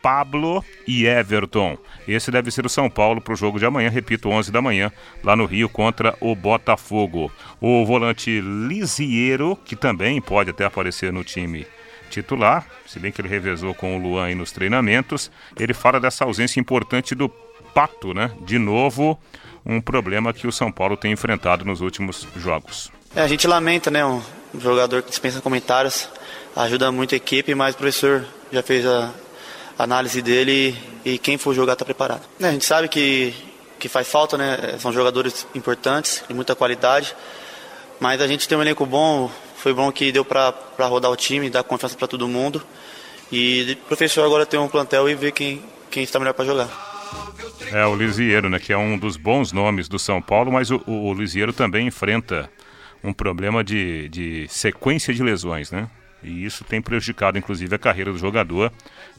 [0.04, 1.78] Pablo e Everton.
[2.06, 4.92] Esse deve ser o São Paulo para o jogo de amanhã, repito, 11 da manhã,
[5.22, 7.32] lá no Rio contra o Botafogo.
[7.58, 11.66] O volante Lisiero, que também pode até aparecer no time
[12.10, 15.30] titular, se bem que ele revezou com o Luan aí nos treinamentos.
[15.58, 17.30] Ele fala dessa ausência importante do
[17.72, 18.30] Pato, né?
[18.42, 19.18] De novo,
[19.64, 22.92] um problema que o São Paulo tem enfrentado nos últimos jogos.
[23.16, 24.04] É, a gente lamenta, né?
[24.04, 24.20] Um
[24.60, 26.10] jogador que dispensa comentários,
[26.54, 29.10] ajuda muito a equipe, mas o professor já fez a
[29.78, 32.22] análise dele e, quem for jogar está preparado.
[32.40, 33.34] É, a gente sabe que,
[33.78, 34.76] que faz falta, né?
[34.78, 37.14] São jogadores importantes, de muita qualidade,
[38.00, 41.50] mas a gente tem um elenco bom, foi bom que deu para rodar o time,
[41.50, 42.62] dar confiança para todo mundo.
[43.32, 46.68] E o professor agora tem um plantel e ver quem, quem está melhor para jogar.
[47.72, 50.82] É o Lisieiro, né, que é um dos bons nomes do São Paulo, mas o,
[50.86, 52.50] o, o Lisieiro também enfrenta
[53.02, 55.88] um problema de, de sequência de lesões, né?
[56.24, 58.72] E isso tem prejudicado, inclusive, a carreira do jogador.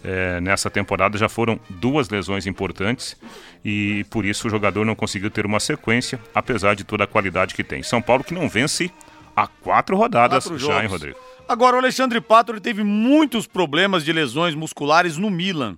[0.03, 3.15] É, nessa temporada já foram duas lesões importantes
[3.63, 7.55] e por isso o jogador não conseguiu ter uma sequência, apesar de toda a qualidade
[7.55, 7.81] que tem.
[7.81, 8.91] São Paulo que não vence
[9.35, 11.17] há quatro rodadas quatro já, hein, Rodrigo?
[11.47, 15.77] Agora, o Alexandre Pato ele teve muitos problemas de lesões musculares no Milan.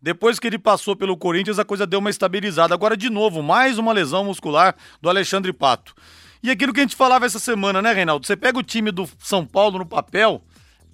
[0.00, 2.74] Depois que ele passou pelo Corinthians, a coisa deu uma estabilizada.
[2.74, 5.94] Agora, de novo, mais uma lesão muscular do Alexandre Pato.
[6.42, 8.26] E aquilo que a gente falava essa semana, né, Reinaldo?
[8.26, 10.42] Você pega o time do São Paulo no papel,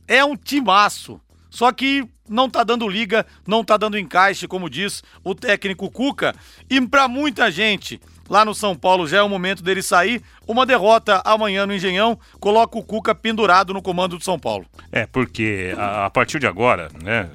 [0.09, 1.21] é um timaço.
[1.51, 6.35] Só que não tá dando liga, não tá dando encaixe, como diz o técnico Cuca.
[6.68, 10.23] E para muita gente, lá no São Paulo já é o momento dele sair.
[10.47, 14.66] Uma derrota amanhã no Engenhão coloca o Cuca pendurado no comando do São Paulo.
[14.92, 17.31] É, porque a, a partir de agora, né,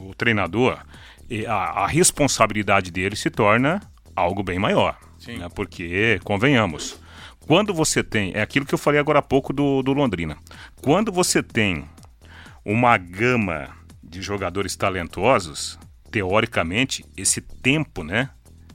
[0.00, 0.78] o treinador,
[1.46, 3.80] a, a responsabilidade dele se torna
[4.16, 4.96] algo bem maior.
[5.18, 5.36] Sim.
[5.36, 6.98] Né, porque, convenhamos,
[7.46, 10.36] quando você tem, é aquilo que eu falei agora há pouco do, do Londrina,
[10.80, 11.84] quando você tem
[12.70, 13.68] uma gama
[14.02, 15.76] de jogadores talentosos,
[16.10, 18.30] teoricamente, esse tempo, né,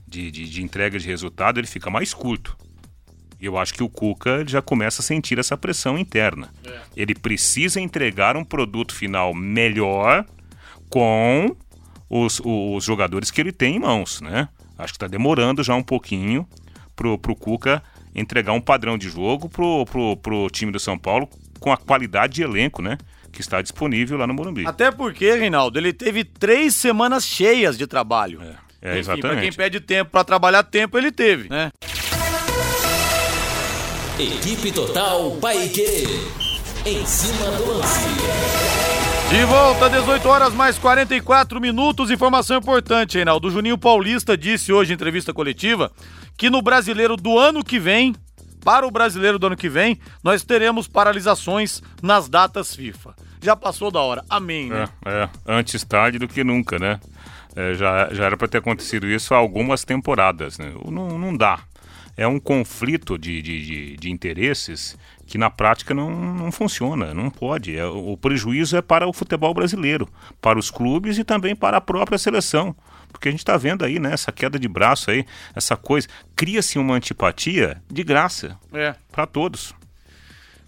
[0.06, 2.56] de, de, de entrega de resultado, ele fica mais curto.
[3.40, 6.52] E eu acho que o Cuca já começa a sentir essa pressão interna.
[6.64, 6.80] É.
[6.94, 10.24] Ele precisa entregar um produto final melhor
[10.88, 11.54] com
[12.08, 14.48] os, os jogadores que ele tem em mãos, né?
[14.78, 16.46] Acho que está demorando já um pouquinho
[16.94, 17.82] pro, pro Cuca
[18.14, 21.28] entregar um padrão de jogo pro, pro, pro time do São Paulo
[21.60, 22.96] com a qualidade de elenco, né?
[23.36, 24.66] Que está disponível lá no Morumbi.
[24.66, 28.40] Até porque, Reinaldo, ele teve três semanas cheias de trabalho.
[28.40, 29.20] É, é Enfim, exatamente.
[29.20, 31.70] Pra quem pede tempo para trabalhar, tempo ele teve, né?
[34.18, 36.06] Equipe Total Paique.
[36.86, 38.06] Em cima do lance.
[39.28, 42.10] De volta, 18 horas mais 44 minutos.
[42.10, 43.48] Informação importante, Reinaldo.
[43.48, 45.92] O Juninho Paulista disse hoje em entrevista coletiva
[46.38, 48.16] que no brasileiro do ano que vem,
[48.64, 53.25] para o brasileiro do ano que vem, nós teremos paralisações nas datas FIFA.
[53.40, 54.24] Já passou da hora.
[54.28, 54.88] Amém, né?
[55.04, 55.28] É, é.
[55.46, 57.00] antes tarde do que nunca, né?
[57.54, 60.72] É, já, já era para ter acontecido isso há algumas temporadas, né?
[60.90, 61.60] Não, não dá.
[62.16, 64.96] É um conflito de, de, de, de interesses
[65.26, 67.76] que na prática não, não funciona, não pode.
[67.76, 70.08] É, o prejuízo é para o futebol brasileiro,
[70.40, 72.74] para os clubes e também para a própria seleção.
[73.10, 76.08] Porque a gente está vendo aí, né, essa queda de braço aí, essa coisa.
[76.34, 78.94] Cria-se uma antipatia de graça é.
[79.10, 79.74] para todos.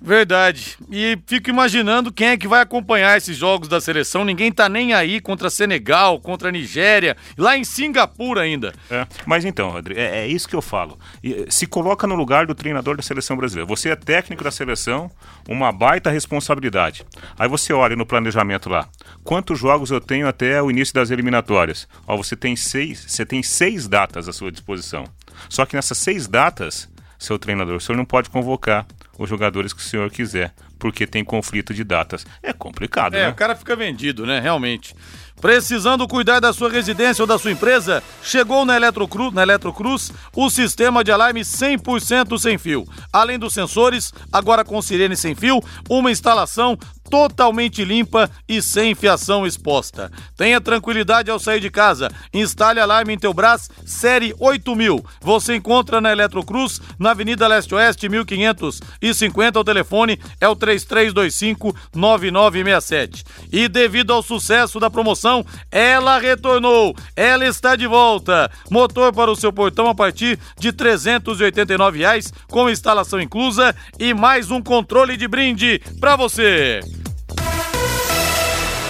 [0.01, 0.77] Verdade.
[0.91, 4.25] E fico imaginando quem é que vai acompanhar esses jogos da seleção.
[4.25, 8.73] Ninguém tá nem aí contra Senegal, contra Nigéria, lá em Singapura ainda.
[8.89, 10.99] É, mas então, Rodrigo, é, é, isso que eu falo.
[11.49, 13.67] Se coloca no lugar do treinador da seleção brasileira.
[13.67, 15.11] Você é técnico da seleção,
[15.49, 17.05] uma baita responsabilidade.
[17.37, 18.89] Aí você olha no planejamento lá.
[19.25, 21.89] Quantos jogos eu tenho até o início das eliminatórias?
[22.07, 25.05] Ó, você tem seis, você tem seis datas à sua disposição.
[25.49, 28.87] Só que nessas seis datas, seu treinador, o senhor não pode convocar
[29.19, 32.25] os jogadores que o senhor quiser, porque tem conflito de datas.
[32.43, 33.29] É complicado, é, né?
[33.29, 34.39] o cara fica vendido, né?
[34.39, 34.95] Realmente.
[35.41, 38.03] Precisando cuidar da sua residência ou da sua empresa?
[38.23, 42.85] Chegou na Eletrocruz, na Eletrocruz o sistema de alarme 100% sem fio.
[43.13, 46.77] Além dos sensores, agora com sirene sem fio, uma instalação
[47.09, 50.11] totalmente limpa e sem fiação exposta.
[50.37, 52.11] Tenha tranquilidade ao sair de casa.
[52.33, 55.05] Instale alarme em teu braço série 8000.
[55.21, 59.61] Você encontra na Eletrocruz, na Avenida Leste Oeste 1550.
[59.61, 63.25] O telefone é o 3325 9967.
[63.53, 66.95] E devido ao sucesso da promoção, ela retornou.
[67.17, 68.51] Ela está de volta.
[68.71, 74.51] Motor para o seu portão a partir de 389 reais, com instalação inclusa e mais
[74.51, 76.81] um controle de brinde para você.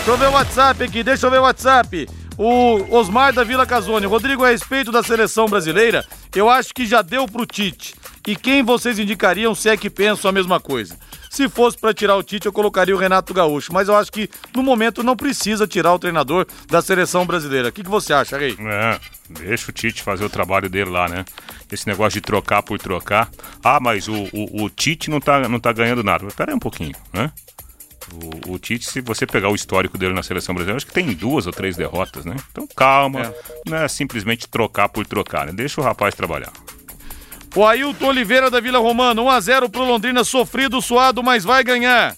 [0.09, 2.09] Deixa eu ver o WhatsApp aqui, deixa eu ver o WhatsApp.
[2.39, 4.07] O Osmar da Vila Casone.
[4.07, 6.03] Rodrigo, a respeito da seleção brasileira,
[6.35, 7.95] eu acho que já deu pro Tite.
[8.27, 10.97] E quem vocês indicariam se é que pensam a mesma coisa?
[11.29, 13.71] Se fosse para tirar o Tite, eu colocaria o Renato Gaúcho.
[13.71, 17.69] Mas eu acho que no momento não precisa tirar o treinador da seleção brasileira.
[17.69, 18.57] O que, que você acha, Rei?
[18.59, 18.99] É,
[19.29, 21.27] deixa o Tite fazer o trabalho dele lá, né?
[21.71, 23.29] Esse negócio de trocar por trocar.
[23.63, 26.27] Ah, mas o, o, o Tite não tá, não tá ganhando nada.
[26.35, 27.31] Pera aí um pouquinho, né?
[28.13, 31.13] O, o, Tite, se você pegar o histórico dele na seleção brasileira, acho que tem
[31.13, 32.37] duas ou três derrotas, né?
[32.51, 33.35] Então calma, é.
[33.67, 35.53] não é simplesmente trocar por trocar, né?
[35.53, 36.53] Deixa o rapaz trabalhar.
[37.55, 42.15] O Ailton Oliveira da Vila Romana, 1x0 pro Londrina, sofrido, suado, mas vai ganhar.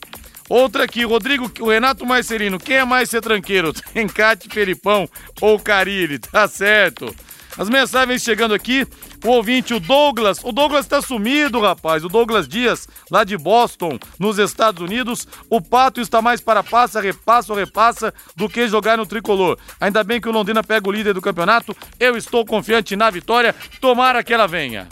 [0.48, 3.72] Outra aqui, Rodrigo, o Renato Marcelino, quem é mais ser tranqueiro?
[3.94, 5.08] Tencate, Felipão
[5.40, 6.18] ou Carilli?
[6.18, 7.14] Tá certo.
[7.56, 8.86] As mensagens chegando aqui,
[9.24, 10.40] o ouvinte, o Douglas.
[10.42, 12.04] O Douglas tá sumido, rapaz.
[12.04, 15.26] O Douglas Dias, lá de Boston, nos Estados Unidos.
[15.48, 19.58] O Pato está mais para passa, repassa ou repassa do que jogar no tricolor.
[19.80, 21.76] Ainda bem que o Londrina pega o líder do campeonato.
[21.98, 23.54] Eu estou confiante na vitória.
[23.80, 24.88] Tomara que ela venha.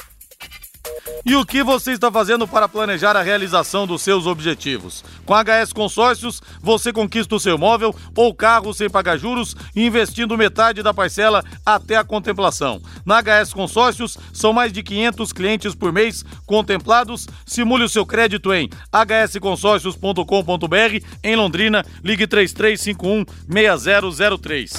[1.25, 5.05] E o que você está fazendo para planejar a realização dos seus objetivos?
[5.27, 10.39] Com a HS Consórcios, você conquista o seu imóvel ou carro sem pagar juros, investindo
[10.39, 12.81] metade da parcela até a contemplação.
[13.05, 17.29] Na HS Consórcios, são mais de 500 clientes por mês contemplados.
[17.45, 24.73] Simule o seu crédito em hsconsórcios.com.br em Londrina, ligue 3351 6003.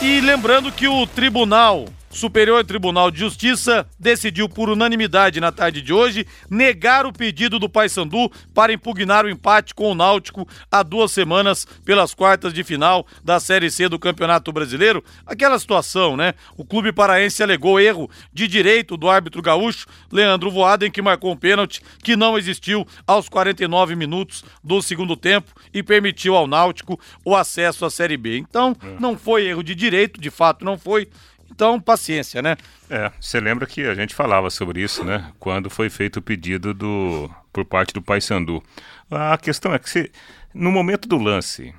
[0.00, 5.94] E lembrando que o Tribunal Superior Tribunal de Justiça decidiu por unanimidade na tarde de
[5.94, 11.10] hoje negar o pedido do Paysandu para impugnar o empate com o Náutico há duas
[11.10, 15.02] semanas pelas quartas de final da Série C do Campeonato Brasileiro.
[15.24, 16.34] Aquela situação, né?
[16.54, 21.36] O clube paraense alegou erro de direito do árbitro gaúcho Leandro Voaden, que marcou um
[21.36, 27.34] pênalti que não existiu aos 49 minutos do segundo tempo e permitiu ao Náutico o
[27.34, 28.36] acesso à Série B.
[28.36, 29.00] Então, é.
[29.00, 31.08] não foi erro de direito, de fato não foi
[31.52, 32.56] então, paciência, né?
[32.88, 35.30] É, você lembra que a gente falava sobre isso, né?
[35.38, 38.62] Quando foi feito o pedido do por parte do Paysandu.
[39.10, 40.10] A questão é que se
[40.54, 41.74] no momento do lance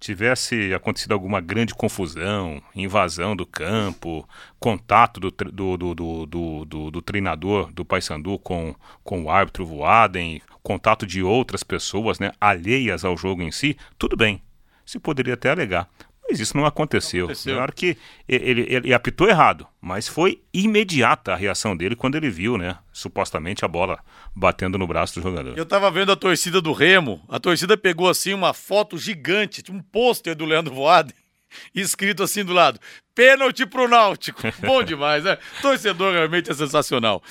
[0.00, 5.94] tivesse acontecido alguma grande confusão, invasão do campo, contato do, do, do,
[6.26, 12.18] do, do, do treinador do Paysandu com, com o árbitro Voaden, contato de outras pessoas,
[12.18, 14.42] né, alheias ao jogo em si, tudo bem.
[14.84, 15.88] Se poderia até alegar.
[16.32, 17.26] Mas isso não aconteceu.
[17.26, 17.58] Não aconteceu.
[17.58, 17.96] Hora que
[18.28, 22.78] ele, ele, ele, apitou errado, mas foi imediata a reação dele quando ele viu, né?
[22.92, 23.98] Supostamente a bola
[24.34, 25.56] batendo no braço do jogador.
[25.56, 29.80] Eu tava vendo a torcida do Remo, a torcida pegou assim uma foto gigante, um
[29.80, 31.14] pôster do Leandro Voaden,
[31.74, 32.80] escrito assim do lado:
[33.14, 34.42] pênalti pro Náutico.
[34.60, 35.38] Bom demais, né?
[35.60, 37.22] Torcedor realmente é sensacional.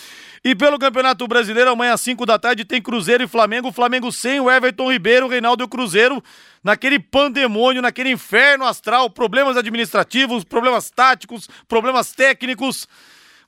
[0.44, 3.72] E pelo Campeonato Brasileiro, amanhã às 5 da tarde tem Cruzeiro e Flamengo.
[3.72, 6.22] Flamengo sem o Everton Ribeiro, Reinaldo e o Cruzeiro
[6.64, 12.88] naquele pandemônio, naquele inferno astral, problemas administrativos, problemas táticos, problemas técnicos.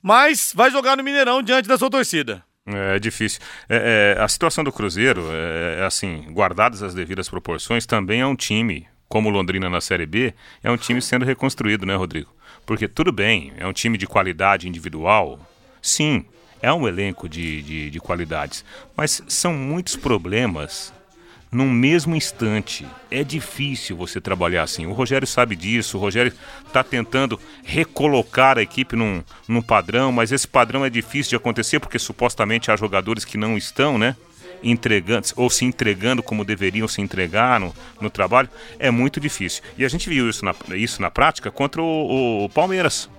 [0.00, 2.44] Mas vai jogar no Mineirão diante da sua torcida.
[2.66, 3.40] É difícil.
[3.68, 8.26] É, é, a situação do Cruzeiro, é, é, assim, guardadas as devidas proporções, também é
[8.26, 10.32] um time, como Londrina na Série B,
[10.62, 12.34] é um time sendo reconstruído, né, Rodrigo?
[12.64, 15.38] Porque tudo bem, é um time de qualidade individual,
[15.82, 16.24] sim,
[16.64, 18.64] é um elenco de, de, de qualidades,
[18.96, 20.94] mas são muitos problemas
[21.52, 22.86] num mesmo instante.
[23.10, 24.86] É difícil você trabalhar assim.
[24.86, 26.32] O Rogério sabe disso, o Rogério
[26.66, 31.78] está tentando recolocar a equipe num, num padrão, mas esse padrão é difícil de acontecer
[31.80, 34.16] porque supostamente há jogadores que não estão, né?
[34.62, 38.48] Entregando, ou se entregando como deveriam se entregar no, no trabalho,
[38.78, 39.62] é muito difícil.
[39.76, 43.10] E a gente viu isso na, isso na prática contra o, o Palmeiras.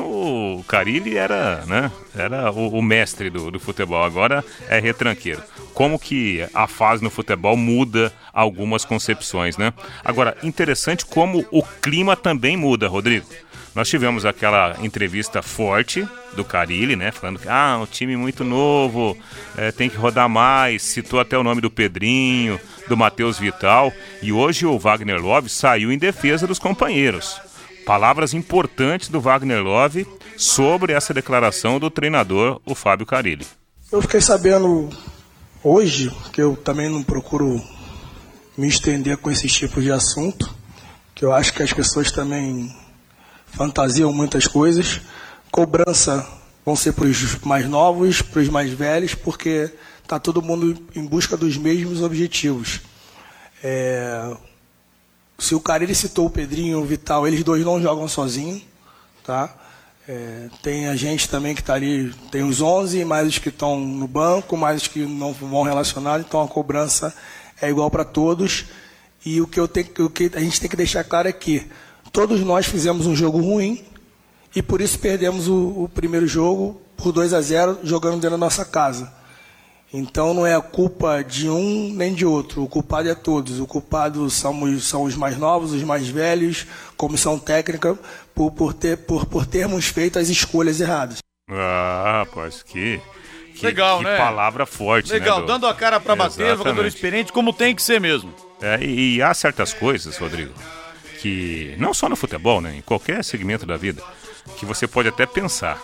[0.59, 4.03] o Carilli era, né, era o, o mestre do, do futebol.
[4.03, 5.43] Agora é retranqueiro.
[5.79, 9.73] Como que a fase no futebol muda algumas concepções, né?
[10.05, 13.29] Agora, interessante como o clima também muda, Rodrigo.
[13.77, 16.05] Nós tivemos aquela entrevista forte
[16.35, 17.13] do Carilli, né?
[17.13, 19.17] Falando que ah, um time muito novo,
[19.57, 20.83] é, tem que rodar mais.
[20.83, 22.59] Citou até o nome do Pedrinho,
[22.89, 23.93] do Matheus Vital.
[24.21, 27.41] E hoje o Wagner Love saiu em defesa dos companheiros.
[27.87, 33.47] Palavras importantes do Wagner Love sobre essa declaração do treinador, o Fábio Carilli.
[33.93, 34.91] Eu fiquei sabendo
[35.63, 37.63] hoje, que eu também não procuro
[38.57, 40.55] me estender com esses tipos de assunto,
[41.15, 42.75] que eu acho que as pessoas também
[43.47, 45.01] fantasiam muitas coisas.
[45.51, 46.27] Cobrança
[46.65, 51.05] vão ser para os mais novos, para os mais velhos, porque está todo mundo em
[51.05, 52.81] busca dos mesmos objetivos.
[53.63, 54.37] É...
[55.39, 58.63] Se o cara ele citou o Pedrinho e o Vital, eles dois não jogam sozinhos,
[59.25, 59.55] tá?
[60.11, 63.79] É, tem a gente também que está ali, tem os 11, mais os que estão
[63.79, 67.15] no banco, mais os que não vão relacionar, então a cobrança
[67.61, 68.65] é igual para todos.
[69.23, 71.67] E o que, eu tenho, o que a gente tem que deixar claro é que
[72.11, 73.85] todos nós fizemos um jogo ruim
[74.57, 78.39] e por isso perdemos o, o primeiro jogo por 2 a 0 jogando dentro da
[78.39, 79.13] nossa casa.
[79.93, 83.59] Então não é a culpa de um nem de outro, o culpado é todos.
[83.59, 86.67] O culpado são, são os mais novos, os mais velhos,
[86.97, 87.99] comissão técnica,
[88.35, 91.19] por, por, ter, por, por termos feito as escolhas erradas.
[91.51, 93.01] Ah, rapaz, que,
[93.55, 94.19] que, Legal, que né?
[94.19, 95.47] palavra forte, Legal, né?
[95.47, 98.31] do- dando a cara pra bater, jogador experiente, como tem que ser mesmo.
[98.61, 100.53] É, e, e há certas coisas, Rodrigo,
[101.23, 104.03] que não só no futebol, né, em qualquer segmento da vida,
[104.59, 105.81] que você pode até pensar,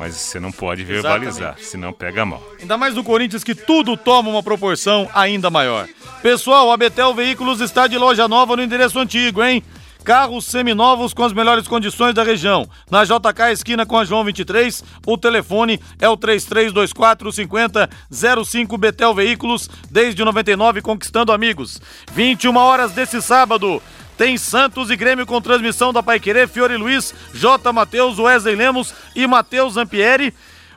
[0.00, 2.42] mas você não pode verbalizar, senão pega mal.
[2.58, 5.86] Ainda mais no Corinthians que tudo toma uma proporção ainda maior.
[6.22, 9.62] Pessoal, a Betel Veículos está de loja nova no endereço antigo, hein?
[10.02, 12.66] Carros seminovos com as melhores condições da região.
[12.90, 19.68] Na JK esquina com a João 23, o telefone é o 3324 5005 Betel Veículos,
[19.90, 21.78] desde 99 conquistando amigos.
[22.14, 23.82] 21 horas desse sábado.
[24.20, 27.72] Tem Santos e Grêmio com transmissão da Paiquerê, Fiore Luiz, J.
[27.72, 30.34] Matheus, Wesley Lemos e Matheus Zampieri.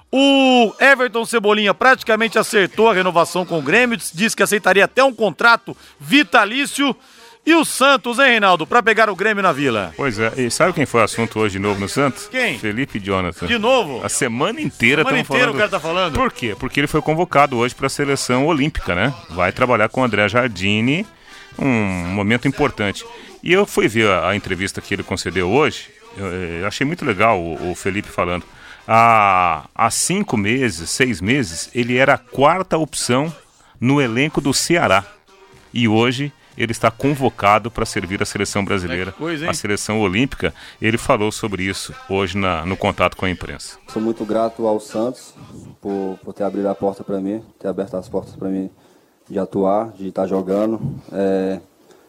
[0.10, 5.14] O Everton Cebolinha praticamente acertou a renovação com o Grêmio, disse que aceitaria até um
[5.14, 6.96] contrato vitalício.
[7.46, 9.94] E o Santos, hein, Reinaldo, para pegar o Grêmio na Vila?
[9.98, 12.30] Pois é, e sabe quem foi o assunto hoje de novo no Santos?
[12.30, 12.58] Quem?
[12.58, 13.46] Felipe Jonathan.
[13.46, 14.06] De novo?
[14.06, 15.56] A semana inteira Semana estamos inteira falando.
[15.56, 16.14] o cara tá falando.
[16.14, 16.56] Por quê?
[16.58, 19.14] Porque ele foi convocado hoje para a seleção olímpica, né?
[19.32, 21.06] Vai trabalhar com o André Jardini,
[21.58, 23.06] um momento importante.
[23.41, 27.04] E eu fui ver a, a entrevista que ele concedeu hoje, eu, eu achei muito
[27.06, 28.45] legal o, o Felipe falando.
[28.88, 33.34] Há, há cinco meses, seis meses, ele era a quarta opção
[33.80, 35.06] no elenco do Ceará.
[35.74, 40.54] E hoje ele está convocado para servir a seleção brasileira, Que coisa, a seleção olímpica.
[40.82, 43.78] Ele falou sobre isso hoje na, no contato com a imprensa.
[43.88, 45.34] Sou muito grato ao Santos
[45.82, 48.70] por, por ter abrido a porta para mim, ter aberto as portas para mim
[49.34, 50.79] de atuar, de estar jogando.
[51.11, 51.59] É,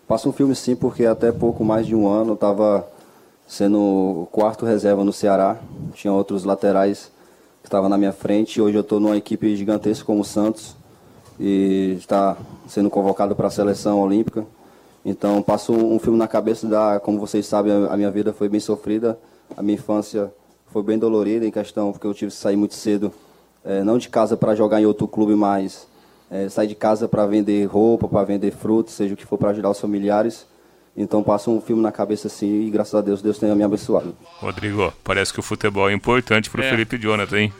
[0.06, 2.86] passa um filme sim, porque até pouco mais de um ano eu estava
[3.48, 5.56] sendo quarto reserva no Ceará.
[5.94, 7.10] Tinha outros laterais
[7.62, 8.60] que estavam na minha frente.
[8.60, 10.76] Hoje eu estou numa equipe gigantesca como o Santos
[11.40, 12.36] e está
[12.68, 14.44] sendo convocado para a seleção olímpica.
[15.04, 18.60] Então passo um filme na cabeça da, como vocês sabem, a minha vida foi bem
[18.60, 19.18] sofrida,
[19.56, 20.32] a minha infância
[20.66, 23.12] foi bem dolorida em questão porque eu tive que sair muito cedo,
[23.64, 25.86] eh, não de casa para jogar em outro clube, mas
[26.30, 29.50] eh, sair de casa para vender roupa, para vender frutos, seja o que for para
[29.50, 30.46] ajudar os familiares.
[30.96, 34.14] Então passo um filme na cabeça assim e graças a Deus Deus tenha me abençoado.
[34.38, 36.70] Rodrigo, parece que o futebol é importante pro É.
[36.70, 37.52] Felipe Jonathan, hein?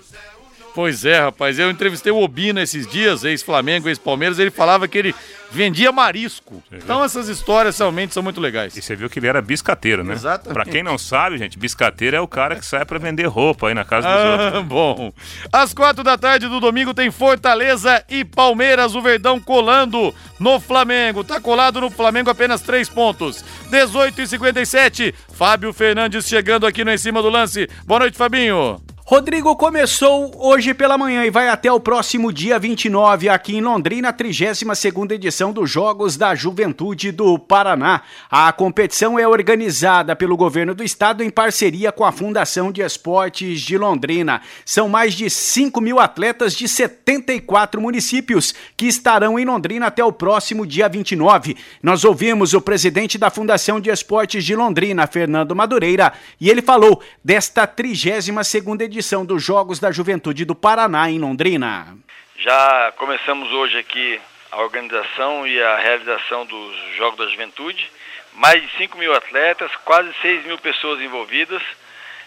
[0.75, 1.59] Pois é, rapaz.
[1.59, 4.41] Eu entrevistei o Obina esses dias, ex-Flamengo, ex-Palmeiras.
[4.41, 5.15] Ele falava que ele
[5.55, 6.61] vendia marisco.
[6.73, 8.77] Então essas histórias realmente são muito legais.
[8.77, 10.15] E você viu que ele era biscateiro, né?
[10.15, 10.53] Exatamente.
[10.53, 13.75] Pra quem não sabe, gente, biscateiro é o cara que sai pra vender roupa aí
[13.75, 14.55] na casa dos outros.
[14.55, 15.13] Ah, bom.
[15.53, 21.23] Às quatro da tarde do domingo tem Fortaleza e Palmeiras, o Verdão colando no Flamengo.
[21.23, 23.45] Tá colado no Flamengo apenas três pontos.
[23.71, 25.15] 18 e 57.
[25.33, 27.69] Fábio Fernandes chegando aqui no Em Cima do Lance.
[27.87, 28.83] Boa noite, Fabinho.
[29.07, 34.09] Rodrigo começou hoje pela manhã e vai até o próximo dia 29 aqui em Londrina,
[34.09, 38.01] a 32ª edição dos Jogos da Juventude do Paraná.
[38.31, 43.61] A competição é organizada pelo governo do estado em parceria com a Fundação de Esportes
[43.61, 44.41] de Londrina.
[44.65, 50.13] São mais de 5 mil atletas de 74 municípios que estarão em Londrina até o
[50.13, 51.59] próximo dia 29.
[51.83, 57.03] Nós ouvimos o presidente da Fundação de Esportes de Londrina, Fernando Madureira, e ele falou
[57.23, 58.94] desta 32ª edição
[59.27, 61.97] dos Jogos da Juventude do Paraná em Londrina.
[62.39, 64.21] Já começamos hoje aqui
[64.53, 67.91] a organização e a realização dos Jogos da Juventude.
[68.35, 71.61] Mais de 5 mil atletas, quase 6 mil pessoas envolvidas,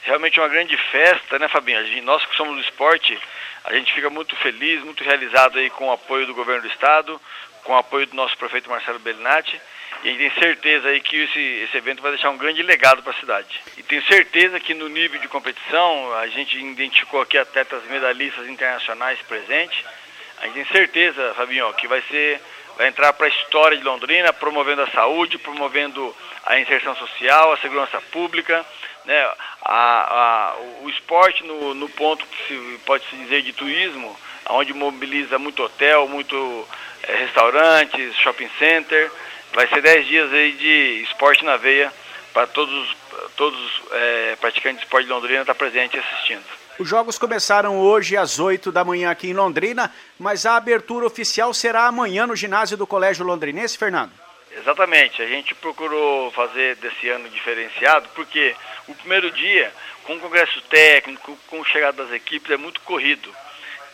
[0.04, 1.86] realmente uma grande festa, né, Fabinho?
[1.86, 3.18] Gente, nós que somos do esporte,
[3.64, 7.20] a gente fica muito feliz, muito realizado aí com o apoio do governo do estado,
[7.64, 9.58] com o apoio do nosso prefeito Marcelo Bellinati.
[10.04, 13.02] E a gente tem certeza aí que esse, esse evento vai deixar um grande legado
[13.02, 13.62] para a cidade.
[13.78, 19.20] E tenho certeza que no nível de competição, a gente identificou aqui atletas medalhistas internacionais
[19.22, 19.84] presentes.
[20.40, 22.40] A gente tem certeza, Fabinho, que vai ser
[22.78, 27.58] vai entrar para a história de Londrina, promovendo a saúde, promovendo a inserção social, a
[27.58, 28.64] segurança pública,
[29.04, 29.20] né,
[29.64, 34.16] a, a, o esporte no, no ponto que se, pode se dizer de turismo,
[34.50, 36.68] onde mobiliza muito hotel, muito
[37.04, 39.12] é, restaurantes, shopping center.
[39.54, 41.92] Vai ser 10 dias aí de esporte na veia
[42.34, 42.96] para todos
[43.36, 46.44] todos é, praticantes de esporte de Londrina estar tá presente e assistindo.
[46.80, 51.54] Os jogos começaram hoje às 8 da manhã aqui em Londrina, mas a abertura oficial
[51.54, 54.12] será amanhã no ginásio do Colégio Londrinense, Fernando.
[54.56, 58.56] Exatamente, a gente procurou fazer desse ano diferenciado, porque
[58.88, 59.72] o primeiro dia,
[60.04, 63.34] com o congresso técnico, com a chegada das equipes, é muito corrido.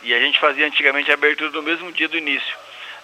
[0.03, 2.55] E a gente fazia antigamente a abertura no mesmo dia do início.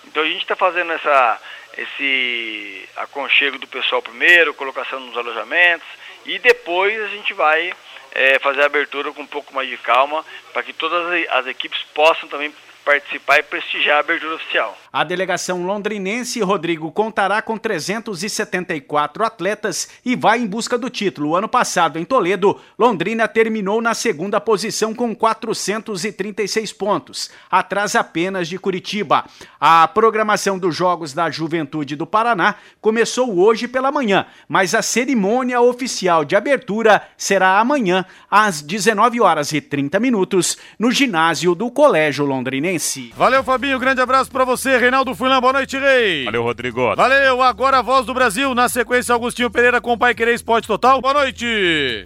[0.05, 1.39] Então a gente está fazendo essa,
[1.81, 5.87] esse aconchego do pessoal primeiro, colocação nos alojamentos,
[6.25, 7.73] e depois a gente vai
[8.11, 11.81] é, fazer a abertura com um pouco mais de calma, para que todas as equipes
[11.93, 12.53] possam também
[12.89, 14.75] participar e prestigiar a abertura oficial.
[14.91, 21.35] A delegação londrinense, Rodrigo, contará com 374 atletas e vai em busca do título.
[21.35, 28.57] Ano passado, em Toledo, Londrina terminou na segunda posição com 436 pontos, atrás apenas de
[28.57, 29.23] Curitiba.
[29.61, 35.61] A programação dos Jogos da Juventude do Paraná começou hoje pela manhã, mas a cerimônia
[35.61, 42.25] oficial de abertura será amanhã, às 19 horas e 30 minutos, no ginásio do Colégio
[42.25, 42.78] Londrinense.
[43.15, 43.79] Valeu, Fabinho.
[43.79, 44.77] Grande abraço para você.
[44.77, 46.25] Reinaldo Fulan, boa noite, Rei.
[46.25, 46.95] Valeu, Rodrigo.
[46.95, 50.67] Valeu, agora a voz do Brasil, na sequência Augustinho Pereira com o Pai Querer Esporte
[50.67, 51.01] Total.
[51.01, 52.03] Boa noite.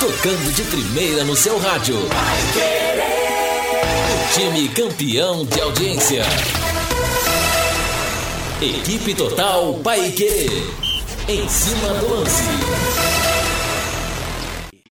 [0.00, 1.96] Tocando de primeira no seu rádio.
[4.14, 6.22] O time campeão de audiência.
[8.60, 10.50] Equipe Total Pai Querer.
[11.28, 13.15] Em cima do lance.